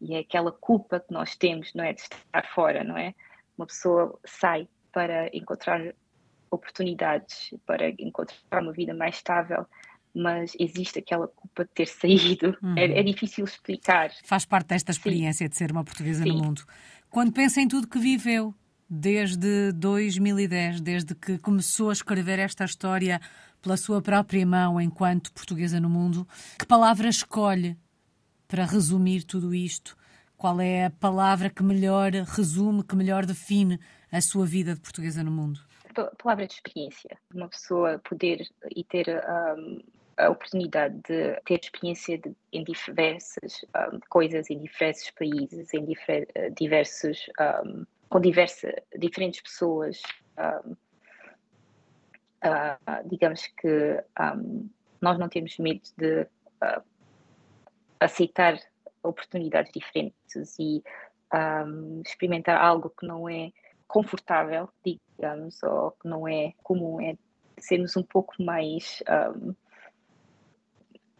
e 0.00 0.14
é 0.14 0.20
aquela 0.20 0.52
culpa 0.52 1.00
que 1.00 1.12
nós 1.12 1.34
temos, 1.34 1.74
não 1.74 1.82
é, 1.82 1.92
de 1.92 2.02
estar 2.02 2.46
fora, 2.54 2.84
não 2.84 2.96
é? 2.96 3.12
Uma 3.58 3.66
pessoa 3.66 4.16
sai 4.24 4.68
para 4.92 5.28
encontrar 5.36 5.80
oportunidades, 6.48 7.52
para 7.66 7.88
encontrar 7.98 8.62
uma 8.62 8.72
vida 8.72 8.94
mais 8.94 9.16
estável, 9.16 9.66
mas 10.14 10.52
existe 10.60 11.00
aquela 11.00 11.26
culpa 11.26 11.64
de 11.64 11.70
ter 11.72 11.88
saído. 11.90 12.56
É, 12.62 12.66
uhum. 12.66 12.78
É, 12.78 13.00
é, 13.00 13.02
difícil 13.02 13.44
explicar. 13.44 14.12
Faz 14.22 14.44
parte 14.44 14.68
desta 14.68 14.92
experiência 14.92 15.46
Sim. 15.46 15.50
de 15.50 15.56
ser 15.56 15.72
uma 15.72 15.82
portuguesa 15.82 16.22
Sim. 16.22 16.28
no 16.28 16.38
mundo. 16.38 16.62
Quando 17.10 17.32
pensa 17.32 17.60
em 17.60 17.66
tudo 17.66 17.88
que 17.88 17.98
viveu, 17.98 18.54
desde 18.88 19.72
2010, 19.72 20.80
desde 20.80 21.14
que 21.14 21.38
começou 21.38 21.90
a 21.90 21.92
escrever 21.92 22.38
esta 22.38 22.64
história 22.64 23.20
pela 23.60 23.76
sua 23.76 24.00
própria 24.00 24.46
mão 24.46 24.80
enquanto 24.80 25.32
portuguesa 25.32 25.80
no 25.80 25.88
mundo, 25.88 26.26
que 26.58 26.66
palavra 26.66 27.08
escolhe 27.08 27.76
para 28.46 28.64
resumir 28.64 29.24
tudo 29.24 29.54
isto? 29.54 29.96
Qual 30.36 30.60
é 30.60 30.86
a 30.86 30.90
palavra 30.90 31.50
que 31.50 31.62
melhor 31.62 32.12
resume, 32.12 32.84
que 32.84 32.94
melhor 32.94 33.26
define 33.26 33.80
a 34.12 34.20
sua 34.20 34.46
vida 34.46 34.74
de 34.74 34.80
portuguesa 34.80 35.24
no 35.24 35.30
mundo? 35.30 35.60
A 35.96 36.14
palavra 36.22 36.46
de 36.46 36.54
experiência. 36.54 37.18
Uma 37.34 37.48
pessoa 37.48 37.98
poder 37.98 38.46
e 38.74 38.84
ter 38.84 39.08
um, 39.08 39.80
a 40.16 40.28
oportunidade 40.28 40.94
de 41.08 41.40
ter 41.44 41.60
experiência 41.60 42.18
de, 42.18 42.36
em 42.52 42.62
diversas 42.64 43.64
um, 43.92 43.98
coisas, 44.08 44.50
em 44.50 44.58
diversos 44.58 45.10
países, 45.10 45.72
em 45.72 45.86
diversos 46.54 47.26
um, 47.64 47.86
com 48.08 48.20
diversas, 48.20 48.72
diferentes 48.96 49.40
pessoas, 49.40 50.00
um, 50.38 50.72
uh, 52.44 53.08
digamos 53.08 53.46
que 53.46 54.02
um, 54.20 54.68
nós 55.00 55.18
não 55.18 55.28
temos 55.28 55.58
medo 55.58 55.82
de 55.96 56.22
uh, 56.22 56.82
aceitar 58.00 58.58
oportunidades 59.02 59.72
diferentes 59.72 60.56
e 60.58 60.82
um, 61.34 62.02
experimentar 62.04 62.60
algo 62.60 62.90
que 62.90 63.06
não 63.06 63.28
é 63.28 63.52
confortável, 63.86 64.68
digamos, 64.84 65.62
ou 65.62 65.92
que 65.92 66.08
não 66.08 66.26
é 66.26 66.52
comum, 66.62 67.00
é 67.00 67.16
sermos 67.58 67.96
um 67.96 68.02
pouco 68.02 68.34
mais 68.42 69.02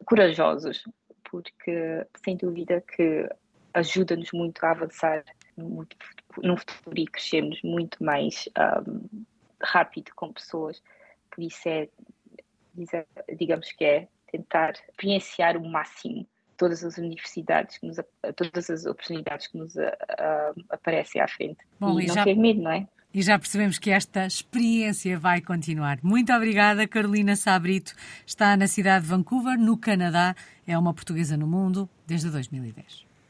corajosos, 0.05 0.85
porque 1.31 2.07
sem 2.22 2.37
dúvida 2.37 2.83
que 2.83 3.29
ajuda-nos 3.72 4.33
muito 4.33 4.64
a 4.64 4.70
avançar 4.72 5.25
muito, 5.57 5.97
no 6.42 6.57
futuro 6.57 6.99
e 6.99 7.07
crescermos 7.07 7.61
muito 7.62 8.03
mais 8.03 8.49
um, 8.87 9.25
rápido 9.61 10.12
com 10.14 10.33
pessoas. 10.33 10.83
Por 11.31 11.42
isso 11.42 11.69
é, 11.69 11.88
digamos 13.37 13.73
que 13.73 13.85
é 13.85 14.09
tentar 14.31 14.73
experienciar 14.88 15.57
o 15.57 15.69
máximo 15.69 16.27
todas 16.57 16.83
as 16.83 16.97
universidades, 16.97 17.79
que 17.79 17.87
nos, 17.87 17.97
todas 18.35 18.71
as 18.71 18.87
oportunidades 18.87 19.47
que 19.47 19.59
nos 19.59 19.77
uh, 19.77 19.92
aparecem 20.71 21.21
à 21.21 21.29
frente. 21.29 21.59
Bom, 21.79 22.01
e, 22.01 22.05
e 22.05 22.07
não 22.07 22.14
já... 22.14 22.25
ter 22.25 22.35
medo, 22.35 22.62
não 22.62 22.71
é? 22.71 22.87
E 23.12 23.23
já 23.23 23.38
percebemos 23.38 23.79
que 23.79 23.90
esta 23.90 24.27
experiência 24.27 25.19
vai 25.19 25.40
continuar. 25.40 25.99
Muito 26.03 26.33
obrigada, 26.35 26.87
Carolina 26.87 27.35
Sabrito. 27.35 27.95
Está 28.27 28.57
na 28.57 28.66
cidade 28.66 29.05
de 29.05 29.11
Vancouver, 29.11 29.59
no 29.59 29.79
Canadá. 29.79 30.35
É 30.66 30.77
uma 30.77 30.92
portuguesa 30.92 31.35
no 31.35 31.47
mundo 31.47 31.88
desde 32.07 32.29
2010. 32.29 33.06